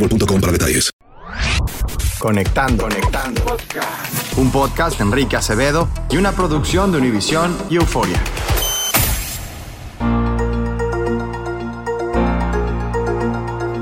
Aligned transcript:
boostmobile.com 0.00 0.40
para 0.40 0.52
detalles. 0.52 0.90
Conectando, 2.18 2.84
conectando. 2.84 3.42
Un 4.36 4.50
podcast 4.50 4.98
de 4.98 5.04
Enrique 5.04 5.36
Acevedo 5.36 5.88
y 6.10 6.16
una 6.16 6.32
producción 6.32 6.92
de 6.92 6.98
Univisión 6.98 7.56
y 7.70 7.76
Euforia. 7.76 8.20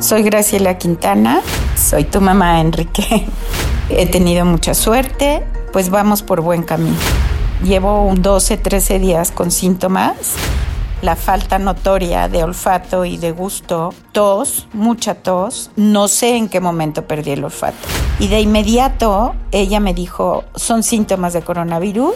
Soy 0.00 0.22
Graciela 0.22 0.78
Quintana, 0.78 1.40
soy 1.76 2.04
tu 2.04 2.20
mamá 2.20 2.60
Enrique. 2.60 3.26
He 3.90 4.06
tenido 4.06 4.44
mucha 4.44 4.74
suerte, 4.74 5.42
pues 5.72 5.90
vamos 5.90 6.22
por 6.22 6.40
buen 6.40 6.62
camino. 6.62 6.96
Llevo 7.64 8.04
un 8.04 8.22
12, 8.22 8.56
13 8.56 8.98
días 9.00 9.32
con 9.32 9.50
síntomas, 9.50 10.34
la 11.02 11.16
falta 11.16 11.58
notoria 11.58 12.28
de 12.28 12.42
olfato 12.42 13.04
y 13.04 13.16
de 13.16 13.32
gusto, 13.32 13.94
tos, 14.12 14.66
mucha 14.72 15.14
tos, 15.14 15.70
no 15.76 16.08
sé 16.08 16.36
en 16.36 16.48
qué 16.48 16.60
momento 16.60 17.06
perdí 17.06 17.32
el 17.32 17.44
olfato. 17.44 17.76
Y 18.18 18.28
de 18.28 18.40
inmediato 18.40 19.34
ella 19.52 19.78
me 19.78 19.94
dijo, 19.94 20.44
son 20.54 20.82
síntomas 20.82 21.32
de 21.32 21.42
coronavirus, 21.42 22.14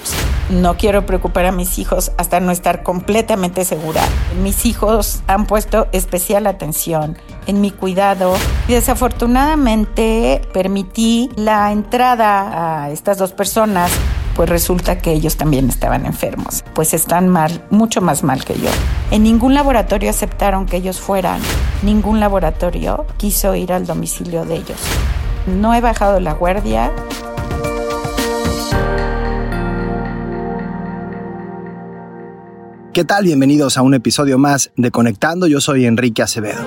no 0.50 0.76
quiero 0.76 1.06
preocupar 1.06 1.46
a 1.46 1.52
mis 1.52 1.78
hijos 1.78 2.12
hasta 2.18 2.40
no 2.40 2.50
estar 2.50 2.82
completamente 2.82 3.64
segura. 3.64 4.02
Mis 4.42 4.66
hijos 4.66 5.22
han 5.28 5.46
puesto 5.46 5.86
especial 5.92 6.46
atención 6.46 7.16
en 7.46 7.60
mi 7.60 7.70
cuidado 7.70 8.34
y 8.68 8.72
desafortunadamente 8.72 10.42
permití 10.52 11.30
la 11.36 11.70
entrada 11.72 12.82
a 12.84 12.90
estas 12.90 13.18
dos 13.18 13.32
personas 13.32 13.90
pues 14.34 14.48
resulta 14.48 14.98
que 14.98 15.12
ellos 15.12 15.36
también 15.36 15.68
estaban 15.68 16.06
enfermos, 16.06 16.64
pues 16.74 16.94
están 16.94 17.28
mal, 17.28 17.64
mucho 17.70 18.00
más 18.00 18.22
mal 18.22 18.44
que 18.44 18.54
yo. 18.54 18.70
En 19.10 19.22
ningún 19.22 19.54
laboratorio 19.54 20.10
aceptaron 20.10 20.66
que 20.66 20.78
ellos 20.78 21.00
fueran, 21.00 21.40
ningún 21.82 22.20
laboratorio 22.20 23.06
quiso 23.16 23.54
ir 23.54 23.72
al 23.72 23.86
domicilio 23.86 24.44
de 24.44 24.56
ellos. 24.56 24.78
No 25.46 25.74
he 25.74 25.80
bajado 25.80 26.20
la 26.20 26.32
guardia. 26.34 26.90
¿Qué 32.92 33.04
tal? 33.04 33.24
Bienvenidos 33.24 33.78
a 33.78 33.82
un 33.82 33.94
episodio 33.94 34.36
más 34.36 34.70
de 34.76 34.90
Conectando. 34.90 35.46
Yo 35.46 35.62
soy 35.62 35.86
Enrique 35.86 36.22
Acevedo. 36.22 36.60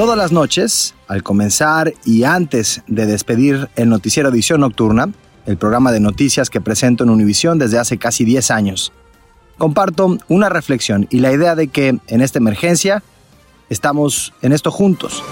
Todas 0.00 0.16
las 0.16 0.32
noches, 0.32 0.94
al 1.08 1.22
comenzar 1.22 1.92
y 2.06 2.24
antes 2.24 2.82
de 2.86 3.04
despedir 3.04 3.68
el 3.76 3.90
noticiero 3.90 4.30
Edición 4.30 4.62
Nocturna, 4.62 5.12
el 5.44 5.58
programa 5.58 5.92
de 5.92 6.00
noticias 6.00 6.48
que 6.48 6.62
presento 6.62 7.04
en 7.04 7.10
Univisión 7.10 7.58
desde 7.58 7.78
hace 7.78 7.98
casi 7.98 8.24
10 8.24 8.50
años, 8.50 8.94
comparto 9.58 10.16
una 10.30 10.48
reflexión 10.48 11.06
y 11.10 11.18
la 11.18 11.32
idea 11.32 11.54
de 11.54 11.68
que 11.68 11.98
en 12.06 12.20
esta 12.22 12.38
emergencia 12.38 13.02
estamos 13.68 14.32
en 14.40 14.52
esto 14.52 14.70
juntos. 14.70 15.22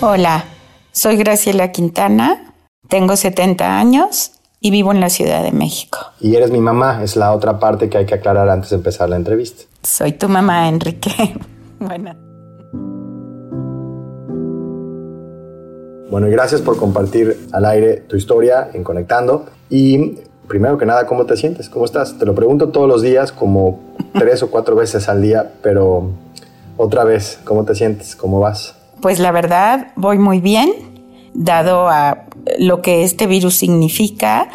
Hola, 0.00 0.44
soy 0.90 1.16
Graciela 1.16 1.70
Quintana, 1.70 2.54
tengo 2.88 3.14
70 3.14 3.78
años 3.78 4.32
y 4.58 4.72
vivo 4.72 4.90
en 4.90 4.98
la 4.98 5.10
Ciudad 5.10 5.44
de 5.44 5.52
México. 5.52 5.98
Y 6.18 6.34
eres 6.34 6.50
mi 6.50 6.58
mamá, 6.58 7.04
es 7.04 7.14
la 7.14 7.30
otra 7.30 7.60
parte 7.60 7.88
que 7.88 7.98
hay 7.98 8.06
que 8.06 8.14
aclarar 8.14 8.48
antes 8.48 8.70
de 8.70 8.76
empezar 8.78 9.08
la 9.08 9.14
entrevista. 9.14 9.62
Soy 9.84 10.14
tu 10.14 10.28
mamá, 10.28 10.68
Enrique. 10.68 11.36
bueno. 11.78 12.23
Bueno, 16.14 16.28
y 16.28 16.30
gracias 16.30 16.60
por 16.60 16.76
compartir 16.76 17.48
al 17.50 17.64
aire 17.64 17.94
tu 17.96 18.14
historia 18.14 18.70
en 18.72 18.84
Conectando. 18.84 19.46
Y 19.68 20.20
primero 20.46 20.78
que 20.78 20.86
nada, 20.86 21.08
¿cómo 21.08 21.26
te 21.26 21.36
sientes? 21.36 21.68
¿Cómo 21.68 21.84
estás? 21.84 22.16
Te 22.20 22.24
lo 22.24 22.36
pregunto 22.36 22.68
todos 22.68 22.86
los 22.86 23.02
días, 23.02 23.32
como 23.32 23.80
tres 24.12 24.40
o 24.44 24.48
cuatro 24.48 24.76
veces 24.76 25.08
al 25.08 25.20
día, 25.20 25.54
pero 25.60 26.12
otra 26.76 27.02
vez, 27.02 27.40
¿cómo 27.42 27.64
te 27.64 27.74
sientes? 27.74 28.14
¿Cómo 28.14 28.38
vas? 28.38 28.76
Pues 29.02 29.18
la 29.18 29.32
verdad, 29.32 29.88
voy 29.96 30.18
muy 30.18 30.38
bien, 30.38 30.70
dado 31.34 31.88
a 31.88 32.26
lo 32.60 32.80
que 32.80 33.02
este 33.02 33.26
virus 33.26 33.56
significa. 33.56 34.50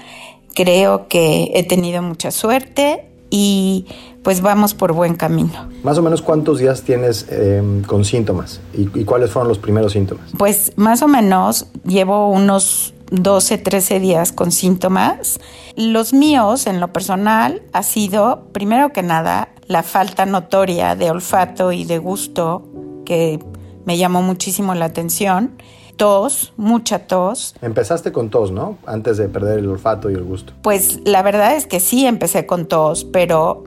Creo 0.55 1.09
que 1.09 1.51
he 1.55 1.63
tenido 1.63 2.01
mucha 2.01 2.31
suerte 2.31 3.09
y 3.29 3.85
pues 4.29 4.41
vamos 4.41 4.75
por 4.75 4.93
buen 4.93 5.15
camino. 5.15 5.67
Más 5.81 5.97
o 5.97 6.03
menos 6.03 6.21
cuántos 6.21 6.59
días 6.59 6.83
tienes 6.83 7.25
eh, 7.31 7.81
con 7.87 8.05
síntomas 8.05 8.61
¿Y, 8.75 8.81
y 8.99 9.03
cuáles 9.03 9.31
fueron 9.31 9.47
los 9.47 9.57
primeros 9.57 9.93
síntomas. 9.93 10.29
Pues 10.37 10.71
más 10.75 11.01
o 11.01 11.07
menos 11.07 11.65
llevo 11.83 12.29
unos 12.29 12.93
12, 13.09 13.57
13 13.57 13.99
días 13.99 14.31
con 14.31 14.51
síntomas. 14.51 15.39
Los 15.75 16.13
míos, 16.13 16.67
en 16.67 16.79
lo 16.79 16.93
personal, 16.93 17.63
ha 17.73 17.81
sido, 17.81 18.43
primero 18.51 18.93
que 18.93 19.01
nada, 19.01 19.49
la 19.65 19.81
falta 19.81 20.27
notoria 20.27 20.95
de 20.95 21.09
olfato 21.09 21.71
y 21.71 21.83
de 21.85 21.97
gusto, 21.97 22.67
que 23.07 23.39
me 23.85 23.97
llamó 23.97 24.21
muchísimo 24.21 24.75
la 24.75 24.85
atención. 24.85 25.53
Tos, 25.97 26.53
mucha 26.55 27.07
tos. 27.07 27.55
Empezaste 27.63 28.11
con 28.11 28.29
tos, 28.29 28.51
¿no? 28.51 28.77
Antes 28.85 29.17
de 29.17 29.27
perder 29.27 29.57
el 29.57 29.67
olfato 29.67 30.11
y 30.11 30.13
el 30.13 30.23
gusto. 30.23 30.53
Pues 30.61 30.99
la 31.03 31.23
verdad 31.23 31.55
es 31.55 31.65
que 31.65 31.79
sí 31.79 32.05
empecé 32.05 32.45
con 32.45 32.67
tos, 32.67 33.05
pero 33.05 33.63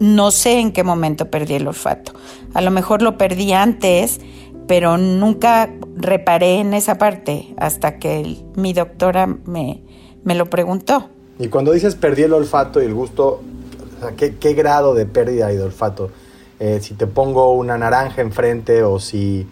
no 0.00 0.30
sé 0.30 0.60
en 0.60 0.72
qué 0.72 0.82
momento 0.82 1.30
perdí 1.30 1.54
el 1.54 1.68
olfato. 1.68 2.12
A 2.54 2.60
lo 2.60 2.70
mejor 2.70 3.02
lo 3.02 3.18
perdí 3.18 3.52
antes, 3.52 4.20
pero 4.66 4.98
nunca 4.98 5.70
reparé 5.96 6.60
en 6.60 6.74
esa 6.74 6.98
parte 6.98 7.54
hasta 7.58 7.98
que 7.98 8.38
mi 8.56 8.72
doctora 8.72 9.26
me, 9.26 9.82
me 10.24 10.34
lo 10.34 10.46
preguntó. 10.46 11.08
Y 11.38 11.48
cuando 11.48 11.72
dices 11.72 11.94
perdí 11.94 12.22
el 12.22 12.32
olfato 12.32 12.82
y 12.82 12.86
el 12.86 12.94
gusto, 12.94 13.42
¿qué, 14.16 14.36
qué 14.36 14.54
grado 14.54 14.94
de 14.94 15.06
pérdida 15.06 15.52
y 15.52 15.56
de 15.56 15.62
olfato? 15.62 16.10
eh, 16.58 16.80
si 16.80 16.94
te 16.94 17.06
pongo 17.06 17.52
una 17.52 17.76
naranja 17.76 18.22
enfrente 18.22 18.82
o 18.82 18.98
si 18.98 19.46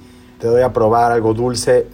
te 0.44 0.50
doy 0.50 0.60
a 0.60 0.74
probar 0.74 1.10
algo 1.10 1.32
dulce, 1.32 1.86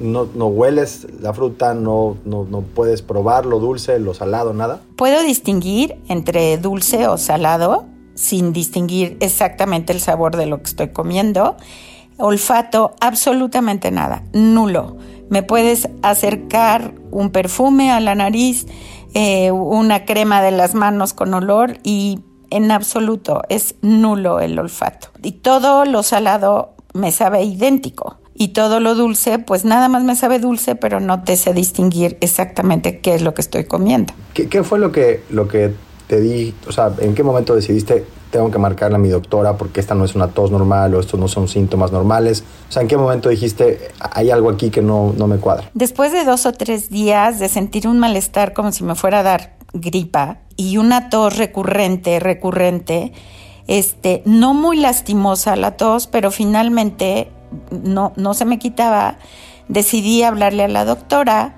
no, 0.00 0.26
no, 0.34 0.46
hueles 0.46 1.06
la 1.20 1.34
fruta, 1.34 1.74
no, 1.74 2.16
no, 2.24 2.62
puedes 2.74 3.02
probar 3.02 3.44
lo 3.44 3.58
dulce, 3.58 3.98
lo 3.98 4.14
salado, 4.14 4.54
nada. 4.54 4.80
Puedo 4.96 5.22
distinguir 5.22 6.00
entre 6.08 6.56
dulce 6.56 7.06
o 7.06 7.18
salado 7.18 7.84
sin 8.14 8.54
distinguir 8.54 9.18
exactamente 9.20 9.92
el 9.92 10.00
sabor 10.00 10.36
de 10.38 10.46
lo 10.46 10.56
que 10.56 10.70
estoy 10.70 10.88
comiendo. 10.88 11.58
Olfato, 12.16 12.94
absolutamente 13.02 13.90
nada, 13.90 14.24
nulo. 14.32 14.96
Me 15.28 15.42
puedes 15.42 15.90
acercar 16.00 16.94
un 17.10 17.28
perfume 17.28 17.92
a 17.92 18.00
la 18.00 18.14
nariz, 18.14 18.68
eh, 19.12 19.50
una 19.50 20.06
crema 20.06 20.40
de 20.40 20.52
las 20.52 20.74
manos 20.74 21.12
con 21.12 21.34
olor 21.34 21.76
y 21.82 22.20
en 22.48 22.70
absoluto 22.70 23.42
es 23.50 23.74
nulo 23.82 24.40
el 24.40 24.58
olfato. 24.58 25.08
Y 25.22 25.32
todo 25.32 25.84
lo 25.84 26.02
salado 26.02 26.77
me 26.94 27.12
sabe 27.12 27.42
idéntico. 27.42 28.16
Y 28.34 28.48
todo 28.48 28.78
lo 28.78 28.94
dulce, 28.94 29.40
pues 29.40 29.64
nada 29.64 29.88
más 29.88 30.04
me 30.04 30.14
sabe 30.14 30.38
dulce, 30.38 30.76
pero 30.76 31.00
no 31.00 31.24
te 31.24 31.36
sé 31.36 31.52
distinguir 31.52 32.16
exactamente 32.20 33.00
qué 33.00 33.14
es 33.14 33.22
lo 33.22 33.34
que 33.34 33.40
estoy 33.40 33.64
comiendo. 33.64 34.14
¿Qué, 34.32 34.48
qué 34.48 34.62
fue 34.62 34.78
lo 34.78 34.92
que, 34.92 35.24
lo 35.30 35.48
que 35.48 35.74
te 36.06 36.20
di? 36.20 36.54
O 36.68 36.72
sea, 36.72 36.92
¿en 37.00 37.14
qué 37.14 37.24
momento 37.24 37.56
decidiste 37.56 38.04
tengo 38.30 38.50
que 38.50 38.58
marcarle 38.58 38.96
a 38.96 38.98
mi 38.98 39.08
doctora 39.08 39.56
porque 39.56 39.80
esta 39.80 39.94
no 39.94 40.04
es 40.04 40.14
una 40.14 40.28
tos 40.28 40.50
normal 40.50 40.94
o 40.94 41.00
estos 41.00 41.18
no 41.18 41.26
son 41.26 41.48
síntomas 41.48 41.90
normales? 41.90 42.44
O 42.68 42.72
sea, 42.72 42.82
¿en 42.82 42.88
qué 42.88 42.96
momento 42.96 43.28
dijiste, 43.28 43.90
hay 43.98 44.30
algo 44.30 44.50
aquí 44.50 44.70
que 44.70 44.82
no, 44.82 45.14
no 45.16 45.26
me 45.26 45.38
cuadra? 45.38 45.70
Después 45.74 46.12
de 46.12 46.24
dos 46.24 46.46
o 46.46 46.52
tres 46.52 46.90
días 46.90 47.40
de 47.40 47.48
sentir 47.48 47.88
un 47.88 47.98
malestar 47.98 48.52
como 48.52 48.70
si 48.70 48.84
me 48.84 48.94
fuera 48.94 49.20
a 49.20 49.22
dar 49.24 49.56
gripa 49.72 50.38
y 50.56 50.76
una 50.76 51.08
tos 51.10 51.36
recurrente, 51.36 52.20
recurrente, 52.20 53.12
este, 53.68 54.22
no 54.24 54.54
muy 54.54 54.78
lastimosa 54.78 55.54
la 55.54 55.76
tos, 55.76 56.06
pero 56.06 56.30
finalmente 56.30 57.30
no, 57.70 58.12
no 58.16 58.34
se 58.34 58.44
me 58.44 58.58
quitaba, 58.58 59.18
decidí 59.68 60.22
hablarle 60.22 60.64
a 60.64 60.68
la 60.68 60.84
doctora. 60.84 61.54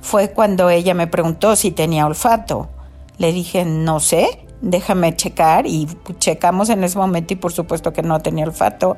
Fue 0.00 0.30
cuando 0.30 0.68
ella 0.68 0.94
me 0.94 1.06
preguntó 1.06 1.56
si 1.56 1.70
tenía 1.70 2.06
olfato. 2.06 2.68
Le 3.16 3.32
dije, 3.32 3.64
no 3.64 3.98
sé, 3.98 4.46
déjame 4.60 5.16
checar 5.16 5.66
y 5.66 5.88
checamos 6.18 6.68
en 6.68 6.84
ese 6.84 6.98
momento 6.98 7.32
y 7.32 7.36
por 7.36 7.52
supuesto 7.52 7.92
que 7.92 8.02
no 8.02 8.20
tenía 8.20 8.44
olfato. 8.44 8.96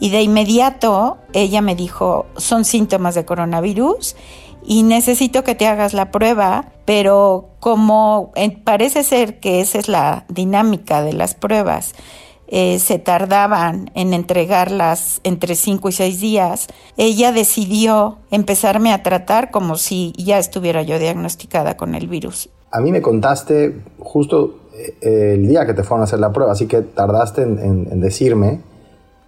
Y 0.00 0.08
de 0.08 0.22
inmediato 0.22 1.18
ella 1.34 1.60
me 1.60 1.74
dijo, 1.74 2.26
son 2.36 2.64
síntomas 2.64 3.14
de 3.14 3.26
coronavirus 3.26 4.16
y 4.64 4.82
necesito 4.82 5.44
que 5.44 5.54
te 5.54 5.66
hagas 5.66 5.94
la 5.94 6.10
prueba, 6.10 6.72
pero 6.84 7.48
como 7.60 8.32
parece 8.64 9.02
ser 9.04 9.40
que 9.40 9.60
esa 9.60 9.78
es 9.78 9.88
la 9.88 10.24
dinámica 10.28 11.02
de 11.02 11.12
las 11.12 11.34
pruebas, 11.34 11.94
eh, 12.50 12.78
se 12.78 12.98
tardaban 12.98 13.90
en 13.94 14.14
entregarlas 14.14 15.20
entre 15.22 15.54
5 15.54 15.90
y 15.90 15.92
6 15.92 16.20
días, 16.20 16.68
ella 16.96 17.30
decidió 17.30 18.16
empezarme 18.30 18.92
a 18.94 19.02
tratar 19.02 19.50
como 19.50 19.76
si 19.76 20.14
ya 20.16 20.38
estuviera 20.38 20.82
yo 20.82 20.98
diagnosticada 20.98 21.76
con 21.76 21.94
el 21.94 22.08
virus. 22.08 22.48
A 22.70 22.80
mí 22.80 22.90
me 22.90 23.02
contaste 23.02 23.76
justo 23.98 24.60
eh, 25.02 25.34
el 25.34 25.46
día 25.46 25.66
que 25.66 25.74
te 25.74 25.82
fueron 25.82 26.02
a 26.02 26.04
hacer 26.04 26.20
la 26.20 26.32
prueba, 26.32 26.52
así 26.52 26.66
que 26.66 26.80
tardaste 26.80 27.42
en, 27.42 28.00
decirme 28.00 28.60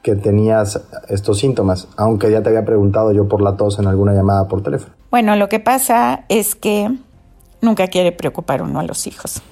que 0.02 0.14
tenías 0.16 0.80
estos 1.08 1.38
síntomas, 1.38 1.88
aunque 1.96 2.30
ya 2.30 2.42
te 2.42 2.48
había 2.48 2.64
preguntado 2.64 3.12
yo 3.12 3.28
por 3.28 3.42
la 3.42 3.56
tos 3.56 3.78
en 3.78 3.86
alguna 3.86 4.14
llamada 4.14 4.48
por 4.48 4.62
teléfono. 4.62 4.94
Bueno, 5.10 5.36
lo 5.36 5.48
que 5.48 5.60
pasa 5.60 6.24
es 6.28 6.54
que 6.54 6.90
nunca 7.60 7.88
quiere 7.88 8.12
preocupar 8.12 8.62
uno 8.62 8.80
a 8.80 8.82
los 8.82 9.06
hijos. 9.06 9.42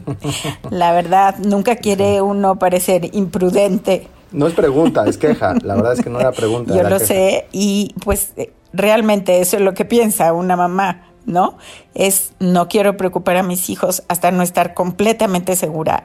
la 0.70 0.92
verdad, 0.92 1.36
nunca 1.38 1.76
quiere 1.76 2.22
uno 2.22 2.58
parecer 2.58 3.14
imprudente. 3.14 4.06
No 4.30 4.46
es 4.46 4.54
pregunta, 4.54 5.06
es 5.06 5.18
queja. 5.18 5.54
La 5.62 5.74
verdad 5.74 5.94
es 5.94 6.02
que 6.02 6.10
no 6.10 6.20
era 6.20 6.32
pregunta. 6.32 6.76
Yo 6.76 6.88
lo 6.88 6.98
sé 6.98 7.46
y 7.50 7.94
pues 8.04 8.34
realmente 8.72 9.40
eso 9.40 9.56
es 9.56 9.62
lo 9.62 9.74
que 9.74 9.84
piensa 9.84 10.32
una 10.32 10.56
mamá. 10.56 11.08
¿no? 11.28 11.58
Es 11.94 12.32
no 12.40 12.68
quiero 12.68 12.96
preocupar 12.96 13.36
a 13.36 13.42
mis 13.42 13.68
hijos 13.70 14.02
hasta 14.08 14.30
no 14.32 14.42
estar 14.42 14.74
completamente 14.74 15.56
segura 15.56 16.04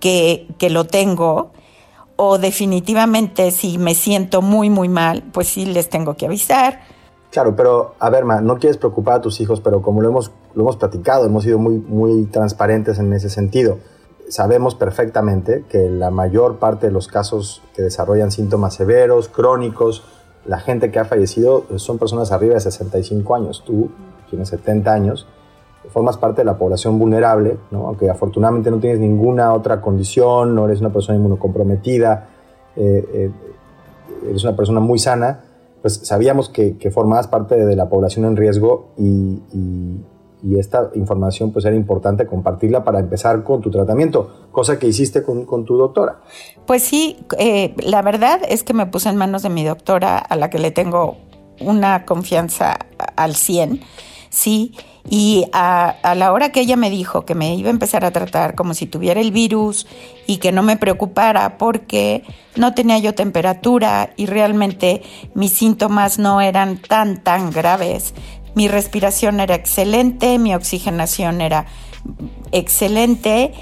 que, 0.00 0.48
que 0.58 0.70
lo 0.70 0.86
tengo. 0.86 1.52
O 2.20 2.38
definitivamente 2.38 3.52
si 3.52 3.78
me 3.78 3.94
siento 3.94 4.42
muy, 4.42 4.70
muy 4.70 4.88
mal, 4.88 5.22
pues 5.32 5.46
sí 5.46 5.64
les 5.64 5.88
tengo 5.88 6.16
que 6.16 6.26
avisar. 6.26 6.80
Claro, 7.30 7.54
pero 7.54 7.94
a 8.00 8.10
ver, 8.10 8.24
Ma, 8.24 8.40
no 8.40 8.58
quieres 8.58 8.76
preocupar 8.76 9.18
a 9.18 9.20
tus 9.20 9.40
hijos, 9.40 9.60
pero 9.60 9.82
como 9.82 10.02
lo 10.02 10.08
hemos, 10.08 10.32
lo 10.54 10.62
hemos 10.62 10.76
platicado, 10.76 11.26
hemos 11.26 11.44
sido 11.44 11.58
muy, 11.58 11.78
muy 11.78 12.24
transparentes 12.24 12.98
en 12.98 13.12
ese 13.12 13.30
sentido. 13.30 13.78
Sabemos 14.28 14.74
perfectamente 14.74 15.64
que 15.68 15.88
la 15.88 16.10
mayor 16.10 16.58
parte 16.58 16.88
de 16.88 16.92
los 16.92 17.06
casos 17.06 17.62
que 17.72 17.82
desarrollan 17.82 18.32
síntomas 18.32 18.74
severos, 18.74 19.28
crónicos, 19.28 20.02
la 20.44 20.58
gente 20.58 20.90
que 20.90 20.98
ha 20.98 21.04
fallecido 21.04 21.66
son 21.76 21.98
personas 21.98 22.32
arriba 22.32 22.54
de 22.54 22.60
65 22.60 23.34
años. 23.36 23.62
Tú 23.64 23.90
tienes 24.28 24.48
70 24.48 24.92
años, 24.92 25.26
formas 25.88 26.16
parte 26.16 26.42
de 26.42 26.44
la 26.44 26.58
población 26.58 26.98
vulnerable, 26.98 27.56
¿no? 27.70 27.86
aunque 27.86 28.10
afortunadamente 28.10 28.70
no 28.70 28.78
tienes 28.78 28.98
ninguna 28.98 29.52
otra 29.52 29.80
condición, 29.80 30.54
no 30.54 30.66
eres 30.66 30.80
una 30.80 30.92
persona 30.92 31.18
inmunocomprometida, 31.18 32.28
eh, 32.76 33.04
eh, 33.12 33.30
eres 34.28 34.44
una 34.44 34.56
persona 34.56 34.80
muy 34.80 34.98
sana, 34.98 35.40
pues 35.80 36.00
sabíamos 36.02 36.48
que, 36.48 36.76
que 36.76 36.90
formabas 36.90 37.28
parte 37.28 37.56
de 37.56 37.76
la 37.76 37.88
población 37.88 38.24
en 38.24 38.36
riesgo 38.36 38.90
y, 38.96 39.40
esta 40.56 40.90
información 40.94 41.52
pues 41.52 41.64
era 41.64 41.74
importante 41.74 42.26
compartirla 42.26 42.82
para 42.84 43.00
empezar 43.00 43.42
con 43.44 43.60
tu 43.60 43.70
tratamiento, 43.70 44.48
cosa 44.50 44.78
que 44.78 44.86
hiciste 44.86 45.22
con, 45.22 45.44
con 45.44 45.64
tu 45.64 45.76
doctora. 45.76 46.20
Pues 46.66 46.82
sí, 46.82 47.18
eh, 47.38 47.74
la 47.78 48.02
verdad 48.02 48.40
es 48.48 48.62
que 48.62 48.72
me 48.72 48.86
puse 48.86 49.08
en 49.08 49.16
manos 49.16 49.42
de 49.42 49.50
mi 49.50 49.64
doctora 49.64 50.18
a 50.18 50.36
la 50.36 50.48
que 50.48 50.58
le 50.58 50.70
tengo 50.70 51.16
una 51.60 52.06
confianza 52.06 52.78
al 53.16 53.34
100 53.34 53.80
¿sí? 54.30 54.74
Y 55.10 55.46
a, 55.52 56.14
la 56.16 56.32
hora 56.32 56.52
que 56.52 56.60
ella 56.60 56.76
me 56.76 56.90
dijo 56.90 57.24
que 57.24 57.34
me 57.34 57.54
iba 57.54 57.68
a 57.68 57.70
empezar 57.70 58.04
a 58.04 58.10
tratar 58.10 58.54
como 58.54 58.74
si 58.74 58.86
tuviera 58.86 59.20
el 59.20 59.32
virus 59.32 59.86
y 60.26 60.36
que 60.36 60.52
no 60.52 60.62
me 60.62 60.76
preocupara 60.76 61.56
porque 61.56 62.24
no 62.56 62.74
tenía 62.74 62.98
yo 62.98 63.14
temperatura 63.14 64.10
y 64.16 64.26
realmente 64.26 65.02
mis 65.34 65.52
síntomas 65.52 66.18
no 66.18 66.42
eran 66.42 66.76
tan, 66.76 67.22
tan 67.22 67.50
graves. 67.50 68.12
Mi 68.54 68.68
respiración 68.68 69.40
era 69.40 69.54
excelente, 69.54 70.38
mi 70.38 70.54
oxigenación 70.54 71.40
era 71.40 71.66
excelente. 72.52 73.54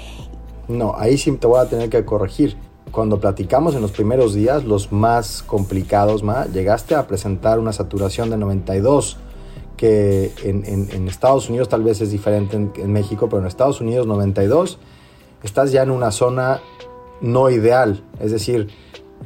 No, 0.67 0.95
ahí 0.97 1.17
sí 1.17 1.31
te 1.33 1.47
voy 1.47 1.61
a 1.61 1.69
tener 1.69 1.89
que 1.89 2.03
corregir. 2.03 2.57
Cuando 2.91 3.19
platicamos 3.19 3.75
en 3.75 3.81
los 3.81 3.91
primeros 3.91 4.33
días, 4.33 4.65
los 4.65 4.91
más 4.91 5.43
complicados, 5.43 6.23
más, 6.23 6.51
llegaste 6.51 6.95
a 6.95 7.07
presentar 7.07 7.59
una 7.59 7.71
saturación 7.71 8.29
de 8.29 8.37
92 8.37 9.17
que 9.77 10.33
en, 10.43 11.07
Estados 11.07 11.49
Unidos 11.49 11.69
tal 11.69 11.83
vez 11.83 12.01
es 12.01 12.11
diferente 12.11 12.57
en, 12.57 12.91
México, 12.91 13.29
pero 13.29 13.41
en 13.41 13.47
Estados 13.47 13.79
Unidos 13.79 14.07
92 14.07 14.79
estás 15.43 15.71
ya 15.71 15.83
en 15.83 15.91
una 15.91 16.11
zona 16.11 16.59
no 17.21 17.49
ideal. 17.49 18.03
Es 18.19 18.31
decir, 18.31 18.67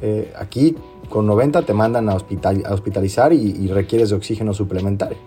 eh, 0.02 0.32
aquí 0.38 0.76
con 1.08 1.26
90 1.26 1.62
te 1.62 1.72
mandan 1.72 2.08
a, 2.08 2.14
hospital, 2.14 2.62
a 2.66 2.74
hospitalizar 2.74 3.32
y, 3.32 3.36
y, 3.36 3.68
requieres 3.68 4.10
de 4.10 4.16
oxígeno 4.16 4.54
suplementario. 4.54 5.18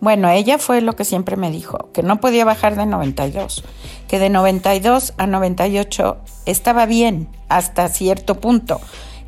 Bueno, 0.00 0.28
ella 0.28 0.58
fue 0.58 0.82
lo 0.82 0.94
que 0.94 1.06
siempre 1.06 1.36
me 1.36 1.50
dijo, 1.50 1.88
que 1.94 2.02
no 2.02 2.20
podía 2.20 2.44
bajar 2.44 2.76
de 2.76 2.84
92, 2.84 3.64
que 4.08 4.18
de 4.18 4.28
92 4.28 5.14
a 5.16 5.26
98 5.26 6.18
estaba 6.44 6.84
bien 6.84 7.28
hasta 7.48 7.88
cierto 7.88 8.34
punto, 8.34 8.78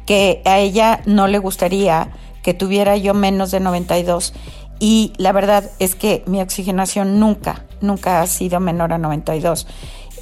que 0.05 0.43
a 0.45 0.59
ella 0.59 1.01
no 1.07 1.27
le 1.27 1.39
gustaría 1.39 2.11
que 2.43 2.55
tuviera 2.55 2.97
yo 2.97 3.15
menos 3.15 3.51
de 3.51 3.61
92 3.61 4.33
y 4.79 5.13
la 5.17 5.33
verdad 5.33 5.71
es 5.79 5.95
que 5.95 6.23
mi 6.27 6.41
oxigenación 6.41 7.19
nunca, 7.19 7.65
nunca 7.81 8.23
ha 8.23 8.27
sido 8.27 8.61
menor 8.61 8.93
a 8.93 8.99
92. 8.99 9.67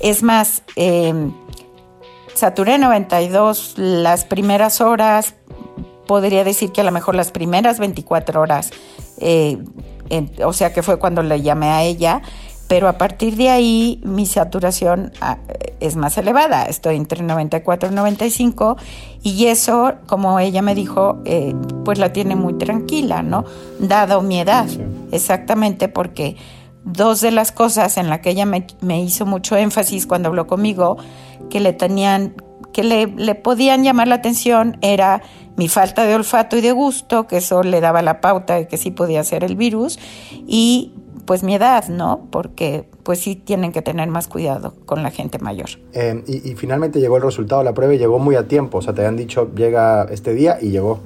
Es 0.01 0.23
más, 0.23 0.63
eh, 0.77 1.31
saturé 2.35 2.79
92 2.79 3.75
las 3.77 4.25
primeras 4.25 4.81
horas, 4.81 5.35
podría 6.07 6.45
decir 6.45 6.73
que 6.73 6.81
a 6.81 6.85
lo 6.85 6.93
mejor 6.93 7.15
las 7.15 7.33
primeras 7.33 7.79
24 7.79 8.41
horas, 8.41 8.71
eh, 9.19 9.59
o 10.45 10.53
sea 10.53 10.73
que 10.73 10.83
fue 10.83 10.99
cuando 10.99 11.23
le 11.23 11.43
llamé 11.43 11.71
a 11.71 11.83
ella, 11.83 12.23
pero 12.69 12.89
a 12.89 12.99
partir 12.99 13.37
de 13.37 13.49
ahí 13.49 14.01
mi 14.05 14.27
saturación 14.27 15.13
ah, 15.21 15.39
es 15.81 15.97
más 15.97 16.19
elevada, 16.19 16.65
estoy 16.65 16.97
entre 16.97 17.23
94 17.23 17.91
y 17.91 17.95
95 17.95 18.77
y 19.23 19.47
eso, 19.47 19.95
como 20.07 20.39
ella 20.41 20.63
me 20.63 20.75
dijo, 20.75 21.21
eh, 21.25 21.55
pues 21.85 21.99
la 21.99 22.13
tiene 22.13 22.35
muy 22.37 22.55
tranquila, 22.55 23.23
¿no? 23.23 23.45
Dado 23.79 24.23
mi 24.23 24.41
edad, 24.41 24.67
exactamente 25.13 25.89
porque 25.89 26.37
dos 26.85 27.21
de 27.21 27.31
las 27.31 27.53
cosas 27.53 27.97
en 27.97 28.09
las 28.09 28.21
que 28.21 28.31
ella 28.31 28.47
me, 28.47 29.03
hizo 29.03 29.27
mucho 29.27 29.57
énfasis 29.57 30.07
cuando 30.07 30.29
habló 30.29 30.47
conmigo, 30.47 30.97
que 31.51 31.61
le 31.61 31.73
tenían, 31.73 32.35
que 32.73 32.85
le, 32.85 33.07
le 33.07 33.35
podían 33.35 33.85
llamar 33.85 34.09
la 34.09 34.17
atención, 34.17 34.79
era 34.83 35.23
mi 35.57 35.69
falta 35.69 36.05
de 36.05 36.15
olfato 36.15 36.57
y 36.57 36.61
de 36.61 36.73
gusto, 36.73 37.27
que 37.27 37.39
eso 37.39 37.63
le 37.63 37.81
daba 37.81 38.03
la 38.03 38.21
pauta 38.21 38.55
de 38.55 38.69
que 38.69 38.77
sí 38.77 38.91
podía 38.91 39.25
ser 39.25 39.43
el 39.43 39.57
virus, 39.57 39.99
y 40.47 40.93
pues 41.26 41.42
mi 41.42 41.54
edad, 41.54 41.88
¿no? 41.88 42.28
Porque 42.30 42.88
pues 43.02 43.21
sí 43.21 43.37
tienen 43.37 43.73
que 43.73 43.83
tener 43.83 44.09
más 44.09 44.28
cuidado 44.28 44.75
con 44.87 45.02
la 45.02 45.11
gente 45.11 45.38
mayor. 45.38 45.68
Eh, 45.92 46.23
y, 46.26 46.50
y, 46.50 46.54
finalmente 46.54 47.00
llegó 47.00 47.16
el 47.16 47.23
resultado 47.23 47.61
de 47.61 47.66
la 47.66 47.75
prueba 47.75 47.95
y 47.95 47.99
llegó 47.99 48.18
muy 48.18 48.37
a 48.37 48.49
tiempo. 48.49 48.78
O 48.78 48.83
sea, 48.83 48.95
te 48.95 49.02
habían 49.02 49.16
dicho, 49.16 49.50
llega 49.54 50.06
este 50.11 50.35
día 50.35 50.59
y 50.61 50.71
llegó. 50.71 51.00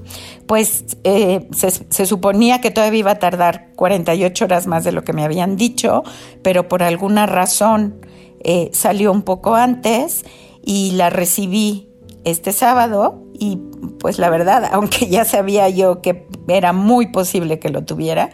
Pues 0.47 0.85
eh, 1.05 1.49
se, 1.53 1.71
se, 1.71 2.07
suponía 2.07 2.61
que 2.61 2.71
todavía 2.71 3.01
iba 3.01 3.11
a 3.13 3.19
tardar 3.19 3.71
48 3.77 4.45
horas 4.45 4.67
más 4.67 4.85
de 4.85 4.93
lo 4.93 5.03
que 5.03 5.13
me 5.13 5.25
habían 5.25 5.57
dicho, 5.57 6.03
pero 6.43 6.69
por 6.69 6.83
alguna 6.83 7.27
razón 7.27 8.01
eh, 8.43 8.71
salió 8.73 9.13
un 9.13 9.23
poco 9.23 9.55
antes 9.55 10.25
y 10.63 10.93
la 10.93 11.11
recibí 11.11 11.89
este 12.25 12.53
sábado 12.53 13.23
y 13.33 13.59
pues 13.99 14.19
la 14.19 14.31
verdad, 14.31 14.69
aunque 14.73 15.09
ya 15.09 15.25
sabía 15.25 15.69
yo 15.69 16.01
que 16.03 16.27
era 16.49 16.73
muy 16.73 17.09
posible 17.09 17.59
que 17.59 17.69
lo 17.69 17.85
tuviera, 17.85 18.31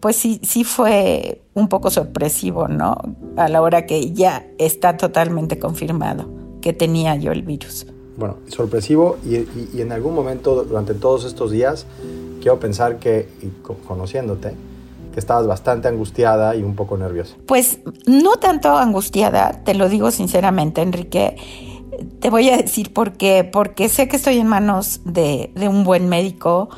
pues 0.00 0.16
sí, 0.16 0.40
sí 0.42 0.64
fue 0.64 1.42
un 1.54 1.68
poco 1.68 1.90
sorpresivo, 1.90 2.68
¿no? 2.68 2.96
A 3.36 3.48
la 3.48 3.62
hora 3.62 3.86
que 3.86 4.12
ya 4.12 4.46
está 4.58 4.96
totalmente 4.96 5.58
confirmado 5.58 6.28
que 6.60 6.72
tenía 6.72 7.16
yo 7.16 7.32
el 7.32 7.42
virus. 7.42 7.86
Bueno, 8.16 8.38
sorpresivo 8.48 9.18
y, 9.24 9.36
y, 9.36 9.70
y 9.74 9.80
en 9.82 9.92
algún 9.92 10.14
momento 10.14 10.64
durante 10.64 10.94
todos 10.94 11.24
estos 11.24 11.50
días 11.50 11.86
quiero 12.40 12.60
pensar 12.60 12.98
que, 12.98 13.28
conociéndote, 13.86 14.54
que 15.12 15.18
estabas 15.18 15.46
bastante 15.46 15.88
angustiada 15.88 16.54
y 16.54 16.62
un 16.62 16.76
poco 16.76 16.96
nerviosa. 16.96 17.34
Pues 17.46 17.80
no 18.06 18.36
tanto 18.36 18.76
angustiada, 18.76 19.64
te 19.64 19.74
lo 19.74 19.88
digo 19.88 20.10
sinceramente, 20.10 20.80
Enrique. 20.82 21.36
Te 22.20 22.30
voy 22.30 22.50
a 22.50 22.56
decir 22.56 22.92
por 22.92 23.14
qué. 23.14 23.42
Porque 23.42 23.88
sé 23.88 24.06
que 24.06 24.16
estoy 24.16 24.38
en 24.38 24.46
manos 24.46 25.00
de, 25.04 25.50
de 25.56 25.66
un 25.66 25.82
buen 25.82 26.08
médico, 26.08 26.68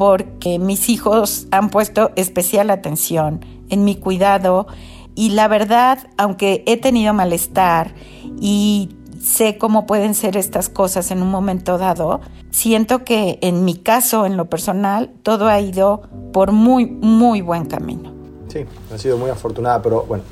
porque 0.00 0.58
mis 0.58 0.88
hijos 0.88 1.46
han 1.50 1.68
puesto 1.68 2.10
especial 2.16 2.70
atención 2.70 3.44
en 3.68 3.84
mi 3.84 3.96
cuidado 3.96 4.66
y 5.14 5.32
la 5.32 5.46
verdad, 5.46 5.98
aunque 6.16 6.64
he 6.66 6.78
tenido 6.78 7.12
malestar 7.12 7.94
y 8.40 8.96
sé 9.20 9.58
cómo 9.58 9.84
pueden 9.84 10.14
ser 10.14 10.38
estas 10.38 10.70
cosas 10.70 11.10
en 11.10 11.20
un 11.20 11.30
momento 11.30 11.76
dado, 11.76 12.22
siento 12.50 13.04
que 13.04 13.38
en 13.42 13.66
mi 13.66 13.76
caso, 13.76 14.24
en 14.24 14.38
lo 14.38 14.46
personal, 14.46 15.10
todo 15.22 15.48
ha 15.48 15.60
ido 15.60 16.00
por 16.32 16.50
muy, 16.50 16.86
muy 16.86 17.42
buen 17.42 17.66
camino. 17.66 18.10
Sí, 18.48 18.64
ha 18.90 18.96
sido 18.96 19.18
muy 19.18 19.28
afortunada, 19.28 19.82
pero 19.82 20.04
bueno, 20.04 20.24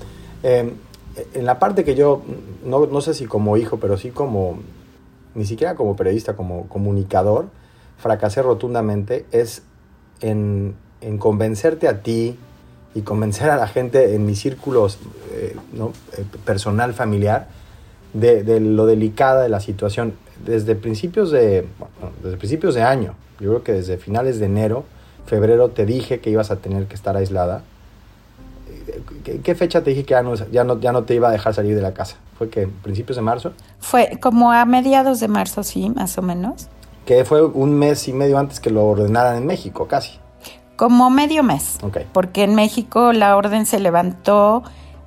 eh, 0.44 0.72
en 1.34 1.44
la 1.44 1.58
parte 1.58 1.84
que 1.84 1.94
yo, 1.94 2.22
no, 2.64 2.86
no 2.86 3.02
sé 3.02 3.12
si 3.12 3.26
como 3.26 3.58
hijo, 3.58 3.76
pero 3.76 3.98
sí 3.98 4.12
como, 4.12 4.60
ni 5.34 5.44
siquiera 5.44 5.74
como 5.74 5.94
periodista, 5.94 6.36
como 6.36 6.66
comunicador, 6.68 7.50
fracasé 7.98 8.42
rotundamente 8.42 9.26
es 9.32 9.62
en, 10.20 10.74
en, 11.00 11.18
convencerte 11.18 11.88
a 11.88 12.02
ti 12.02 12.38
y 12.94 13.02
convencer 13.02 13.50
a 13.50 13.56
la 13.56 13.66
gente 13.66 14.14
en 14.14 14.24
mis 14.24 14.40
círculos 14.40 14.98
eh, 15.32 15.56
¿no? 15.72 15.92
eh, 16.16 16.24
personal, 16.44 16.94
familiar, 16.94 17.48
de, 18.14 18.42
de, 18.42 18.60
lo 18.60 18.86
delicada 18.86 19.42
de 19.42 19.48
la 19.48 19.60
situación. 19.60 20.14
Desde 20.44 20.74
principios 20.74 21.30
de, 21.30 21.66
desde 22.22 22.36
principios 22.36 22.74
de 22.74 22.82
año, 22.82 23.14
yo 23.40 23.50
creo 23.50 23.62
que 23.62 23.72
desde 23.72 23.98
finales 23.98 24.38
de 24.38 24.46
enero, 24.46 24.84
febrero, 25.26 25.68
te 25.70 25.84
dije 25.84 26.20
que 26.20 26.30
ibas 26.30 26.50
a 26.50 26.56
tener 26.56 26.86
que 26.86 26.94
estar 26.94 27.16
aislada. 27.16 27.62
¿Qué, 29.24 29.40
qué 29.40 29.54
fecha 29.54 29.82
te 29.82 29.90
dije 29.90 30.04
que 30.04 30.12
ya 30.12 30.22
no, 30.22 30.34
ya, 30.34 30.64
no, 30.64 30.80
ya 30.80 30.92
no 30.92 31.04
te 31.04 31.14
iba 31.14 31.28
a 31.28 31.32
dejar 31.32 31.54
salir 31.54 31.74
de 31.74 31.82
la 31.82 31.92
casa? 31.92 32.16
¿Fue 32.38 32.48
que 32.48 32.66
principios 32.66 33.16
de 33.16 33.22
marzo? 33.22 33.52
Fue 33.80 34.18
como 34.20 34.52
a 34.52 34.64
mediados 34.64 35.20
de 35.20 35.28
marzo, 35.28 35.62
sí, 35.62 35.90
más 35.90 36.16
o 36.18 36.22
menos 36.22 36.68
que 37.08 37.24
fue 37.24 37.42
un 37.42 37.72
mes 37.72 38.06
y 38.06 38.12
medio 38.12 38.36
antes 38.36 38.60
que 38.60 38.68
lo 38.68 38.84
ordenaran 38.84 39.38
en 39.38 39.46
México, 39.46 39.88
casi. 39.88 40.18
Como 40.76 41.08
medio 41.08 41.42
mes. 41.42 41.78
Okay. 41.82 42.04
Porque 42.12 42.44
en 42.44 42.54
México 42.54 43.14
la 43.14 43.34
orden 43.34 43.64
se 43.64 43.80
levantó 43.80 44.62